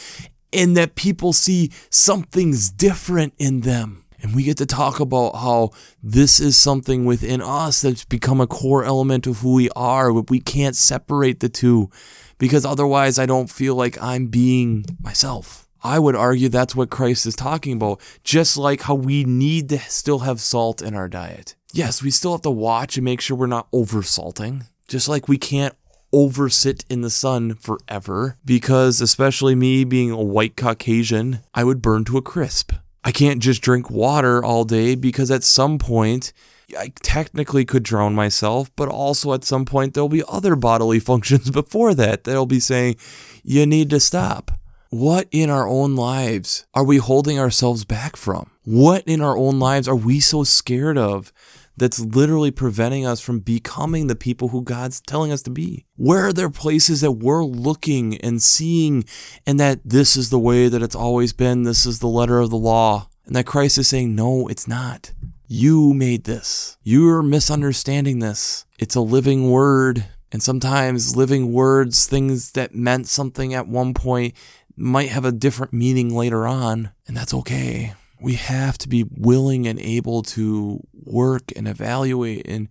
in 0.50 0.74
that 0.74 0.96
people 0.96 1.32
see 1.32 1.70
something's 1.90 2.70
different 2.70 3.34
in 3.38 3.60
them. 3.60 4.04
And 4.20 4.34
we 4.34 4.42
get 4.42 4.56
to 4.58 4.66
talk 4.66 4.98
about 4.98 5.36
how 5.36 5.70
this 6.02 6.40
is 6.40 6.56
something 6.56 7.04
within 7.04 7.40
us 7.40 7.82
that's 7.82 8.04
become 8.04 8.40
a 8.40 8.46
core 8.46 8.84
element 8.84 9.26
of 9.26 9.38
who 9.38 9.54
we 9.54 9.68
are. 9.70 10.12
but 10.12 10.30
We 10.30 10.40
can't 10.40 10.76
separate 10.76 11.40
the 11.40 11.48
two 11.48 11.90
because 12.38 12.64
otherwise 12.64 13.18
I 13.18 13.26
don't 13.26 13.50
feel 13.50 13.74
like 13.74 14.00
I'm 14.00 14.26
being 14.26 14.84
myself. 15.00 15.68
I 15.82 15.98
would 15.98 16.14
argue 16.14 16.48
that's 16.48 16.76
what 16.76 16.90
Christ 16.90 17.26
is 17.26 17.34
talking 17.34 17.74
about, 17.74 18.00
just 18.22 18.56
like 18.56 18.82
how 18.82 18.94
we 18.94 19.24
need 19.24 19.68
to 19.70 19.78
still 19.78 20.20
have 20.20 20.40
salt 20.40 20.80
in 20.80 20.94
our 20.94 21.08
diet. 21.08 21.54
Yes, 21.72 22.02
we 22.02 22.10
still 22.10 22.32
have 22.32 22.42
to 22.42 22.50
watch 22.50 22.96
and 22.96 23.04
make 23.04 23.20
sure 23.20 23.36
we're 23.36 23.46
not 23.46 23.68
over 23.72 24.02
salting, 24.02 24.64
just 24.88 25.08
like 25.08 25.28
we 25.28 25.38
can't 25.38 25.74
over 26.12 26.48
sit 26.48 26.84
in 26.90 27.00
the 27.00 27.10
sun 27.10 27.54
forever 27.54 28.36
because, 28.44 29.00
especially 29.00 29.54
me 29.54 29.84
being 29.84 30.10
a 30.10 30.22
white 30.22 30.56
Caucasian, 30.56 31.40
I 31.54 31.64
would 31.64 31.80
burn 31.82 32.04
to 32.04 32.18
a 32.18 32.22
crisp. 32.22 32.72
I 33.04 33.10
can't 33.10 33.42
just 33.42 33.62
drink 33.62 33.90
water 33.90 34.44
all 34.44 34.64
day 34.64 34.94
because 34.94 35.30
at 35.30 35.42
some 35.42 35.78
point, 35.78 36.32
I 36.78 36.92
technically 37.02 37.64
could 37.64 37.82
drown 37.82 38.14
myself, 38.14 38.70
but 38.76 38.88
also 38.88 39.32
at 39.32 39.44
some 39.44 39.64
point, 39.64 39.94
there'll 39.94 40.08
be 40.08 40.22
other 40.28 40.54
bodily 40.54 41.00
functions 41.00 41.50
before 41.50 41.94
that 41.94 42.24
that'll 42.24 42.46
be 42.46 42.60
saying, 42.60 42.96
you 43.42 43.66
need 43.66 43.90
to 43.90 43.98
stop. 43.98 44.52
What 44.92 45.26
in 45.30 45.48
our 45.48 45.66
own 45.66 45.96
lives 45.96 46.66
are 46.74 46.84
we 46.84 46.98
holding 46.98 47.38
ourselves 47.38 47.86
back 47.86 48.14
from? 48.14 48.50
What 48.64 49.02
in 49.06 49.22
our 49.22 49.38
own 49.38 49.58
lives 49.58 49.88
are 49.88 49.96
we 49.96 50.20
so 50.20 50.44
scared 50.44 50.98
of 50.98 51.32
that's 51.78 51.98
literally 51.98 52.50
preventing 52.50 53.06
us 53.06 53.18
from 53.18 53.40
becoming 53.40 54.06
the 54.06 54.14
people 54.14 54.48
who 54.48 54.60
God's 54.60 55.00
telling 55.00 55.32
us 55.32 55.40
to 55.44 55.50
be? 55.50 55.86
Where 55.96 56.26
are 56.26 56.32
there 56.34 56.50
places 56.50 57.00
that 57.00 57.12
we're 57.12 57.42
looking 57.42 58.18
and 58.18 58.42
seeing 58.42 59.06
and 59.46 59.58
that 59.58 59.80
this 59.82 60.14
is 60.14 60.28
the 60.28 60.38
way 60.38 60.68
that 60.68 60.82
it's 60.82 60.94
always 60.94 61.32
been? 61.32 61.62
This 61.62 61.86
is 61.86 62.00
the 62.00 62.06
letter 62.06 62.38
of 62.38 62.50
the 62.50 62.58
law. 62.58 63.08
And 63.24 63.34
that 63.34 63.46
Christ 63.46 63.78
is 63.78 63.88
saying, 63.88 64.14
no, 64.14 64.46
it's 64.46 64.68
not. 64.68 65.12
You 65.48 65.94
made 65.94 66.24
this. 66.24 66.76
You're 66.82 67.22
misunderstanding 67.22 68.18
this. 68.18 68.66
It's 68.78 68.94
a 68.94 69.00
living 69.00 69.50
word. 69.50 70.04
And 70.32 70.42
sometimes 70.42 71.14
living 71.14 71.52
words, 71.52 72.06
things 72.06 72.52
that 72.52 72.74
meant 72.74 73.06
something 73.06 73.52
at 73.52 73.68
one 73.68 73.92
point, 73.92 74.32
might 74.76 75.08
have 75.08 75.24
a 75.24 75.32
different 75.32 75.72
meaning 75.72 76.14
later 76.14 76.46
on, 76.46 76.90
and 77.06 77.16
that's 77.16 77.34
okay. 77.34 77.94
We 78.20 78.34
have 78.34 78.78
to 78.78 78.88
be 78.88 79.04
willing 79.10 79.66
and 79.66 79.80
able 79.80 80.22
to 80.22 80.80
work 80.92 81.52
and 81.56 81.66
evaluate 81.66 82.46
and 82.46 82.68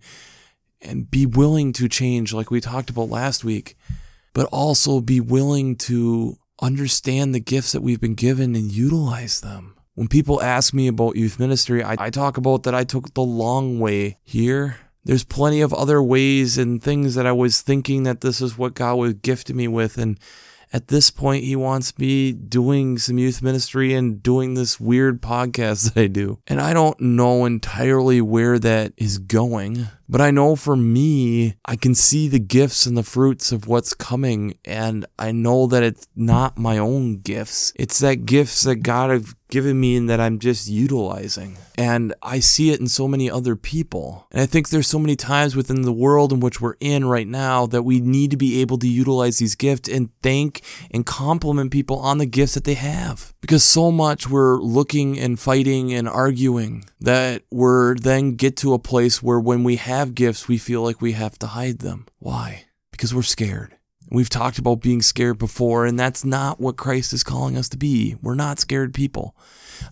and 0.80 1.10
be 1.10 1.26
willing 1.26 1.72
to 1.74 1.88
change 1.88 2.32
like 2.32 2.50
we 2.50 2.60
talked 2.60 2.90
about 2.90 3.08
last 3.08 3.44
week, 3.44 3.76
but 4.32 4.46
also 4.46 5.00
be 5.00 5.20
willing 5.20 5.76
to 5.76 6.36
understand 6.60 7.34
the 7.34 7.40
gifts 7.40 7.72
that 7.72 7.82
we've 7.82 8.00
been 8.00 8.14
given 8.14 8.54
and 8.56 8.72
utilize 8.72 9.40
them. 9.40 9.76
When 9.94 10.08
people 10.08 10.42
ask 10.42 10.72
me 10.72 10.88
about 10.88 11.16
youth 11.16 11.38
ministry, 11.38 11.84
I, 11.84 11.96
I 11.98 12.10
talk 12.10 12.36
about 12.36 12.62
that 12.62 12.74
I 12.74 12.84
took 12.84 13.12
the 13.12 13.22
long 13.22 13.78
way 13.78 14.18
here. 14.22 14.76
There's 15.04 15.24
plenty 15.24 15.60
of 15.60 15.74
other 15.74 16.02
ways 16.02 16.56
and 16.56 16.82
things 16.82 17.14
that 17.14 17.26
I 17.26 17.32
was 17.32 17.60
thinking 17.60 18.04
that 18.04 18.20
this 18.20 18.40
is 18.40 18.56
what 18.56 18.74
God 18.74 18.96
would 18.96 19.22
gift 19.22 19.52
me 19.52 19.68
with 19.68 19.98
and 19.98 20.18
at 20.72 20.88
this 20.88 21.10
point, 21.10 21.44
he 21.44 21.54
wants 21.54 21.98
me 21.98 22.32
doing 22.32 22.96
some 22.98 23.18
youth 23.18 23.42
ministry 23.42 23.92
and 23.92 24.22
doing 24.22 24.54
this 24.54 24.80
weird 24.80 25.20
podcast 25.20 25.82
that 25.94 26.00
I 26.00 26.06
do. 26.06 26.38
And 26.46 26.60
I 26.60 26.72
don't 26.72 26.98
know 27.00 27.44
entirely 27.44 28.20
where 28.20 28.58
that 28.58 28.92
is 28.96 29.18
going. 29.18 29.88
But 30.12 30.20
I 30.20 30.30
know 30.30 30.56
for 30.56 30.76
me, 30.76 31.54
I 31.64 31.74
can 31.74 31.94
see 31.94 32.28
the 32.28 32.38
gifts 32.38 32.84
and 32.84 32.98
the 32.98 33.02
fruits 33.02 33.50
of 33.50 33.66
what's 33.66 33.94
coming. 33.94 34.58
And 34.62 35.06
I 35.18 35.32
know 35.32 35.66
that 35.68 35.82
it's 35.82 36.06
not 36.14 36.58
my 36.58 36.76
own 36.76 37.20
gifts. 37.20 37.72
It's 37.76 37.98
that 38.00 38.26
gifts 38.26 38.60
that 38.64 38.82
God 38.82 39.08
have 39.08 39.34
given 39.52 39.78
me 39.78 39.96
and 39.96 40.08
that 40.08 40.18
I'm 40.18 40.38
just 40.38 40.66
utilizing. 40.66 41.58
And 41.76 42.14
I 42.22 42.40
see 42.40 42.70
it 42.70 42.80
in 42.80 42.88
so 42.88 43.06
many 43.06 43.30
other 43.30 43.54
people. 43.54 44.26
And 44.30 44.40
I 44.40 44.46
think 44.46 44.70
there's 44.70 44.86
so 44.86 44.98
many 44.98 45.14
times 45.14 45.54
within 45.54 45.82
the 45.82 45.92
world 45.92 46.32
in 46.32 46.40
which 46.40 46.58
we're 46.58 46.76
in 46.80 47.04
right 47.04 47.28
now 47.28 47.66
that 47.66 47.82
we 47.82 48.00
need 48.00 48.30
to 48.30 48.38
be 48.38 48.62
able 48.62 48.78
to 48.78 48.88
utilize 48.88 49.38
these 49.38 49.54
gifts 49.54 49.90
and 49.90 50.08
thank 50.22 50.62
and 50.90 51.04
compliment 51.04 51.70
people 51.70 51.98
on 51.98 52.16
the 52.16 52.24
gifts 52.24 52.54
that 52.54 52.64
they 52.64 52.74
have. 52.74 53.34
Because 53.42 53.62
so 53.62 53.90
much 53.90 54.28
we're 54.28 54.56
looking 54.56 55.18
and 55.18 55.38
fighting 55.38 55.92
and 55.92 56.08
arguing 56.08 56.86
that 57.00 57.42
we're 57.50 57.94
then 57.96 58.36
get 58.36 58.56
to 58.58 58.72
a 58.72 58.78
place 58.78 59.22
where 59.22 59.40
when 59.40 59.64
we 59.64 59.76
have 59.76 60.01
have 60.02 60.14
gifts, 60.16 60.48
we 60.48 60.58
feel 60.58 60.82
like 60.82 61.00
we 61.00 61.12
have 61.12 61.38
to 61.38 61.46
hide 61.48 61.78
them. 61.78 62.06
Why? 62.18 62.64
Because 62.90 63.14
we're 63.14 63.22
scared. 63.22 63.76
We've 64.10 64.28
talked 64.28 64.58
about 64.58 64.82
being 64.82 65.00
scared 65.00 65.38
before, 65.38 65.86
and 65.86 65.98
that's 65.98 66.24
not 66.24 66.60
what 66.60 66.76
Christ 66.76 67.12
is 67.12 67.22
calling 67.22 67.56
us 67.56 67.68
to 67.70 67.78
be. 67.78 68.16
We're 68.20 68.34
not 68.34 68.58
scared 68.58 68.94
people. 68.94 69.36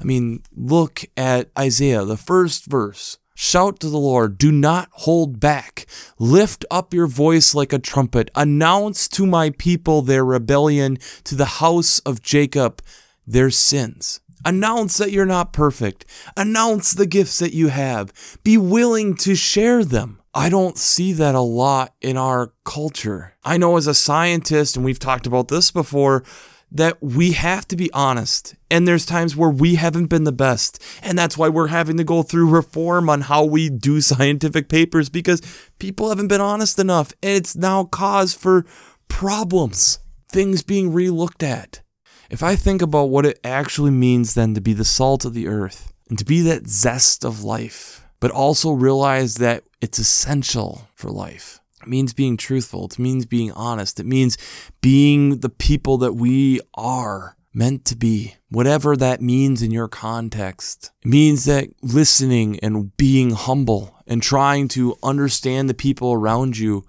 I 0.00 0.04
mean, 0.04 0.42
look 0.54 1.04
at 1.16 1.50
Isaiah, 1.56 2.04
the 2.04 2.16
first 2.16 2.66
verse. 2.66 3.18
Shout 3.36 3.78
to 3.80 3.88
the 3.88 3.98
Lord, 3.98 4.36
do 4.36 4.50
not 4.52 4.88
hold 4.92 5.38
back. 5.38 5.86
Lift 6.18 6.64
up 6.70 6.92
your 6.92 7.06
voice 7.06 7.54
like 7.54 7.72
a 7.72 7.78
trumpet. 7.78 8.30
Announce 8.34 9.08
to 9.08 9.24
my 9.24 9.50
people 9.50 10.02
their 10.02 10.24
rebellion, 10.24 10.98
to 11.24 11.36
the 11.36 11.60
house 11.62 12.00
of 12.00 12.20
Jacob 12.20 12.82
their 13.26 13.50
sins. 13.50 14.20
Announce 14.44 14.98
that 14.98 15.12
you're 15.12 15.26
not 15.26 15.52
perfect. 15.52 16.06
Announce 16.36 16.92
the 16.92 17.06
gifts 17.06 17.38
that 17.38 17.54
you 17.54 17.68
have. 17.68 18.38
Be 18.42 18.56
willing 18.56 19.14
to 19.16 19.34
share 19.34 19.84
them. 19.84 20.20
I 20.32 20.48
don't 20.48 20.78
see 20.78 21.12
that 21.14 21.34
a 21.34 21.40
lot 21.40 21.94
in 22.00 22.16
our 22.16 22.52
culture. 22.64 23.34
I 23.44 23.56
know 23.56 23.76
as 23.76 23.86
a 23.86 23.94
scientist, 23.94 24.76
and 24.76 24.84
we've 24.84 24.98
talked 24.98 25.26
about 25.26 25.48
this 25.48 25.70
before, 25.70 26.24
that 26.72 27.02
we 27.02 27.32
have 27.32 27.66
to 27.68 27.76
be 27.76 27.92
honest. 27.92 28.54
And 28.70 28.86
there's 28.86 29.04
times 29.04 29.34
where 29.34 29.50
we 29.50 29.74
haven't 29.74 30.06
been 30.06 30.24
the 30.24 30.32
best. 30.32 30.82
And 31.02 31.18
that's 31.18 31.36
why 31.36 31.48
we're 31.48 31.66
having 31.66 31.96
to 31.96 32.04
go 32.04 32.22
through 32.22 32.48
reform 32.48 33.10
on 33.10 33.22
how 33.22 33.44
we 33.44 33.68
do 33.68 34.00
scientific 34.00 34.68
papers 34.68 35.08
because 35.08 35.42
people 35.78 36.08
haven't 36.08 36.28
been 36.28 36.40
honest 36.40 36.78
enough. 36.78 37.12
And 37.22 37.32
it's 37.32 37.56
now 37.56 37.84
cause 37.84 38.34
for 38.34 38.64
problems, 39.08 39.98
things 40.30 40.62
being 40.62 40.92
relooked 40.92 41.42
at. 41.42 41.82
If 42.30 42.44
I 42.44 42.54
think 42.54 42.80
about 42.80 43.10
what 43.10 43.26
it 43.26 43.40
actually 43.42 43.90
means 43.90 44.34
then 44.34 44.54
to 44.54 44.60
be 44.60 44.72
the 44.72 44.84
salt 44.84 45.24
of 45.24 45.34
the 45.34 45.48
earth 45.48 45.92
and 46.08 46.16
to 46.16 46.24
be 46.24 46.40
that 46.42 46.68
zest 46.68 47.24
of 47.24 47.42
life, 47.42 48.06
but 48.20 48.30
also 48.30 48.70
realize 48.70 49.34
that 49.36 49.64
it's 49.80 49.98
essential 49.98 50.86
for 50.94 51.10
life. 51.10 51.58
It 51.82 51.88
means 51.88 52.12
being 52.12 52.36
truthful. 52.36 52.84
It 52.84 53.00
means 53.00 53.26
being 53.26 53.50
honest. 53.50 53.98
It 53.98 54.06
means 54.06 54.38
being 54.80 55.38
the 55.40 55.48
people 55.48 55.98
that 55.98 56.12
we 56.12 56.60
are 56.74 57.36
meant 57.52 57.84
to 57.86 57.96
be, 57.96 58.36
whatever 58.48 58.96
that 58.96 59.20
means 59.20 59.60
in 59.60 59.72
your 59.72 59.88
context. 59.88 60.92
It 61.02 61.08
means 61.08 61.46
that 61.46 61.70
listening 61.82 62.60
and 62.60 62.96
being 62.96 63.32
humble 63.32 63.96
and 64.06 64.22
trying 64.22 64.68
to 64.68 64.96
understand 65.02 65.68
the 65.68 65.74
people 65.74 66.12
around 66.12 66.58
you 66.58 66.84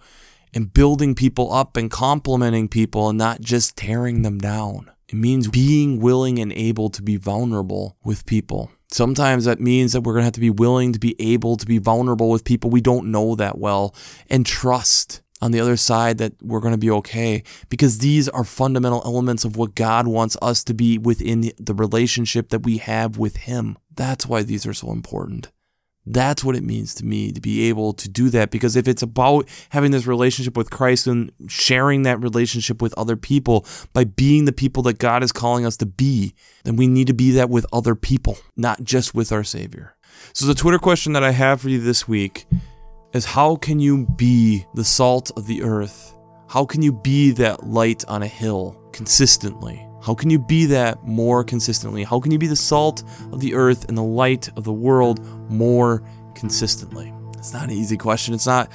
and 0.53 0.71
building 0.71 1.15
people 1.15 1.51
up 1.51 1.77
and 1.77 1.89
complimenting 1.89 2.67
people 2.67 3.09
and 3.09 3.17
not 3.17 3.41
just 3.41 3.75
tearing 3.75 4.21
them 4.21 4.37
down. 4.37 4.91
It 5.11 5.17
means 5.17 5.49
being 5.49 5.99
willing 5.99 6.39
and 6.39 6.53
able 6.53 6.89
to 6.91 7.01
be 7.01 7.17
vulnerable 7.17 7.97
with 8.01 8.25
people. 8.25 8.71
Sometimes 8.91 9.43
that 9.43 9.59
means 9.59 9.91
that 9.91 10.01
we're 10.01 10.13
going 10.13 10.21
to 10.21 10.25
have 10.25 10.33
to 10.33 10.39
be 10.39 10.49
willing 10.49 10.93
to 10.93 10.99
be 10.99 11.15
able 11.19 11.57
to 11.57 11.65
be 11.65 11.79
vulnerable 11.79 12.29
with 12.29 12.45
people 12.45 12.69
we 12.69 12.81
don't 12.81 13.11
know 13.11 13.35
that 13.35 13.57
well 13.57 13.93
and 14.29 14.45
trust 14.45 15.21
on 15.41 15.51
the 15.51 15.59
other 15.59 15.75
side 15.75 16.17
that 16.19 16.33
we're 16.41 16.59
going 16.59 16.73
to 16.73 16.77
be 16.77 16.91
okay 16.91 17.43
because 17.69 17.97
these 17.97 18.29
are 18.29 18.43
fundamental 18.43 19.01
elements 19.03 19.43
of 19.43 19.57
what 19.57 19.75
God 19.75 20.07
wants 20.07 20.37
us 20.41 20.63
to 20.65 20.73
be 20.73 20.97
within 20.97 21.51
the 21.57 21.73
relationship 21.73 22.49
that 22.49 22.63
we 22.63 22.77
have 22.77 23.17
with 23.17 23.37
Him. 23.37 23.77
That's 23.93 24.27
why 24.27 24.43
these 24.43 24.65
are 24.65 24.73
so 24.73 24.91
important. 24.91 25.51
That's 26.05 26.43
what 26.43 26.55
it 26.55 26.63
means 26.63 26.95
to 26.95 27.05
me 27.05 27.31
to 27.31 27.39
be 27.39 27.69
able 27.69 27.93
to 27.93 28.09
do 28.09 28.29
that. 28.31 28.49
Because 28.49 28.75
if 28.75 28.87
it's 28.87 29.03
about 29.03 29.47
having 29.69 29.91
this 29.91 30.07
relationship 30.07 30.57
with 30.57 30.71
Christ 30.71 31.05
and 31.07 31.31
sharing 31.47 32.03
that 32.03 32.19
relationship 32.19 32.81
with 32.81 32.93
other 32.97 33.15
people 33.15 33.65
by 33.93 34.05
being 34.05 34.45
the 34.45 34.51
people 34.51 34.81
that 34.83 34.97
God 34.97 35.23
is 35.23 35.31
calling 35.31 35.65
us 35.65 35.77
to 35.77 35.85
be, 35.85 36.33
then 36.63 36.75
we 36.75 36.87
need 36.87 37.07
to 37.07 37.13
be 37.13 37.31
that 37.31 37.49
with 37.49 37.65
other 37.71 37.95
people, 37.95 38.37
not 38.57 38.83
just 38.83 39.13
with 39.13 39.31
our 39.31 39.43
Savior. 39.43 39.95
So, 40.33 40.45
the 40.45 40.55
Twitter 40.55 40.79
question 40.79 41.13
that 41.13 41.23
I 41.23 41.31
have 41.31 41.61
for 41.61 41.69
you 41.69 41.79
this 41.79 42.07
week 42.07 42.45
is 43.13 43.25
how 43.25 43.55
can 43.55 43.79
you 43.79 44.07
be 44.15 44.65
the 44.73 44.83
salt 44.83 45.31
of 45.35 45.47
the 45.47 45.63
earth? 45.63 46.15
How 46.47 46.65
can 46.65 46.81
you 46.81 46.91
be 46.91 47.31
that 47.31 47.65
light 47.65 48.03
on 48.07 48.23
a 48.23 48.27
hill 48.27 48.81
consistently? 48.91 49.87
How 50.03 50.15
can 50.15 50.29
you 50.29 50.39
be 50.39 50.65
that 50.65 51.03
more 51.03 51.43
consistently? 51.43 52.03
How 52.03 52.19
can 52.19 52.31
you 52.31 52.39
be 52.39 52.47
the 52.47 52.55
salt 52.55 53.03
of 53.31 53.39
the 53.39 53.53
earth 53.53 53.87
and 53.87 53.97
the 53.97 54.03
light 54.03 54.49
of 54.57 54.63
the 54.63 54.73
world 54.73 55.23
more 55.51 56.03
consistently? 56.33 57.13
It's 57.37 57.53
not 57.53 57.65
an 57.65 57.71
easy 57.71 57.97
question. 57.97 58.33
It's 58.33 58.47
not 58.47 58.71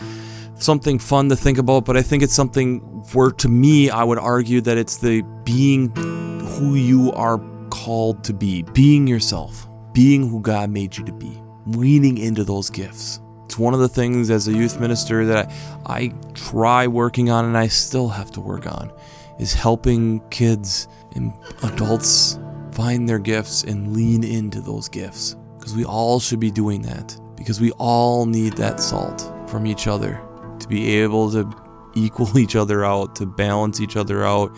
something 0.55 0.99
fun 0.99 1.29
to 1.29 1.37
think 1.37 1.59
about, 1.59 1.85
but 1.85 1.97
I 1.97 2.03
think 2.03 2.23
it's 2.23 2.35
something 2.35 2.79
where, 3.13 3.31
to 3.31 3.49
me, 3.49 3.91
I 3.91 4.05
would 4.05 4.19
argue 4.19 4.61
that 4.63 4.79
it's 4.79 4.99
the 4.99 5.23
being 5.45 5.91
who 5.95 6.77
you 6.77 7.13
are 7.13 7.41
called 7.71 8.23
to 8.25 8.33
be, 8.33 8.63
being 8.63 9.07
yourself, 9.07 9.69
being 9.93 10.29
who 10.29 10.41
God 10.41 10.71
made 10.71 10.97
you 10.97 11.05
to 11.05 11.13
be, 11.13 11.41
leaning 11.67 12.19
into 12.19 12.45
those 12.45 12.71
gifts. 12.71 13.21
It's 13.45 13.59
one 13.59 13.75
of 13.75 13.81
the 13.81 13.89
things 13.89 14.31
as 14.31 14.49
a 14.49 14.53
youth 14.53 14.81
minister 14.81 15.25
that 15.27 15.51
I, 15.87 15.97
I 15.97 16.13
try 16.35 16.87
working 16.87 17.31
on 17.31 17.45
and 17.45 17.57
I 17.57 17.69
still 17.69 18.09
have 18.09 18.31
to 18.33 18.41
work 18.41 18.67
on 18.67 18.93
is 19.39 19.53
helping 19.53 20.21
kids 20.31 20.89
and 21.17 21.33
adults 21.63 22.39
find 22.73 23.09
their 23.09 23.19
gifts 23.19 23.65
and 23.65 23.95
lean 23.95 24.23
into 24.23 24.61
those 24.61 24.89
gifts. 24.89 25.37
because 25.59 25.75
we 25.75 25.85
all 25.85 26.21
should 26.21 26.39
be 26.39 26.51
doing 26.51 26.83
that 26.83 27.19
because 27.37 27.61
we 27.61 27.71
all 27.73 28.27
need 28.27 28.53
that 28.55 28.81
salt 28.81 29.33
from 29.49 29.67
each 29.67 29.87
other 29.87 30.21
to 30.59 30.69
be 30.69 30.97
able 30.97 31.31
to 31.31 31.51
equal 31.95 32.37
each 32.39 32.57
other 32.57 32.85
out, 32.85 33.17
to 33.17 33.27
balance 33.27 33.81
each 33.81 33.97
other 33.97 34.25
out, 34.25 34.55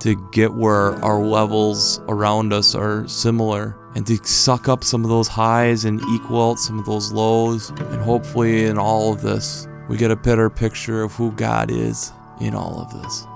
to 0.00 0.16
get 0.30 0.52
where 0.52 0.94
our 1.04 1.22
levels 1.22 2.00
around 2.08 2.52
us 2.52 2.74
are 2.74 3.06
similar, 3.06 3.76
and 3.94 4.06
to 4.06 4.16
suck 4.24 4.68
up 4.68 4.82
some 4.82 5.04
of 5.04 5.10
those 5.10 5.28
highs 5.28 5.84
and 5.84 6.00
equal 6.10 6.50
out 6.50 6.58
some 6.58 6.78
of 6.78 6.86
those 6.86 7.12
lows. 7.12 7.70
And 7.70 8.02
hopefully, 8.02 8.64
in 8.64 8.78
all 8.78 9.12
of 9.12 9.22
this, 9.22 9.68
we 9.88 9.96
get 9.96 10.10
a 10.10 10.16
better 10.16 10.48
picture 10.48 11.02
of 11.02 11.12
who 11.12 11.30
God 11.32 11.70
is 11.70 12.12
in 12.40 12.54
all 12.54 12.80
of 12.80 13.02
this. 13.02 13.26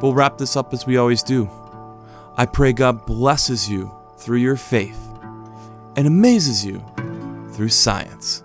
We'll 0.00 0.14
wrap 0.14 0.38
this 0.38 0.56
up 0.56 0.72
as 0.72 0.86
we 0.86 0.96
always 0.96 1.22
do. 1.22 1.48
I 2.36 2.46
pray 2.46 2.72
God 2.72 3.06
blesses 3.06 3.68
you 3.68 3.90
through 4.18 4.38
your 4.38 4.56
faith 4.56 5.00
and 5.96 6.06
amazes 6.06 6.64
you 6.64 6.84
through 7.52 7.70
science. 7.70 8.42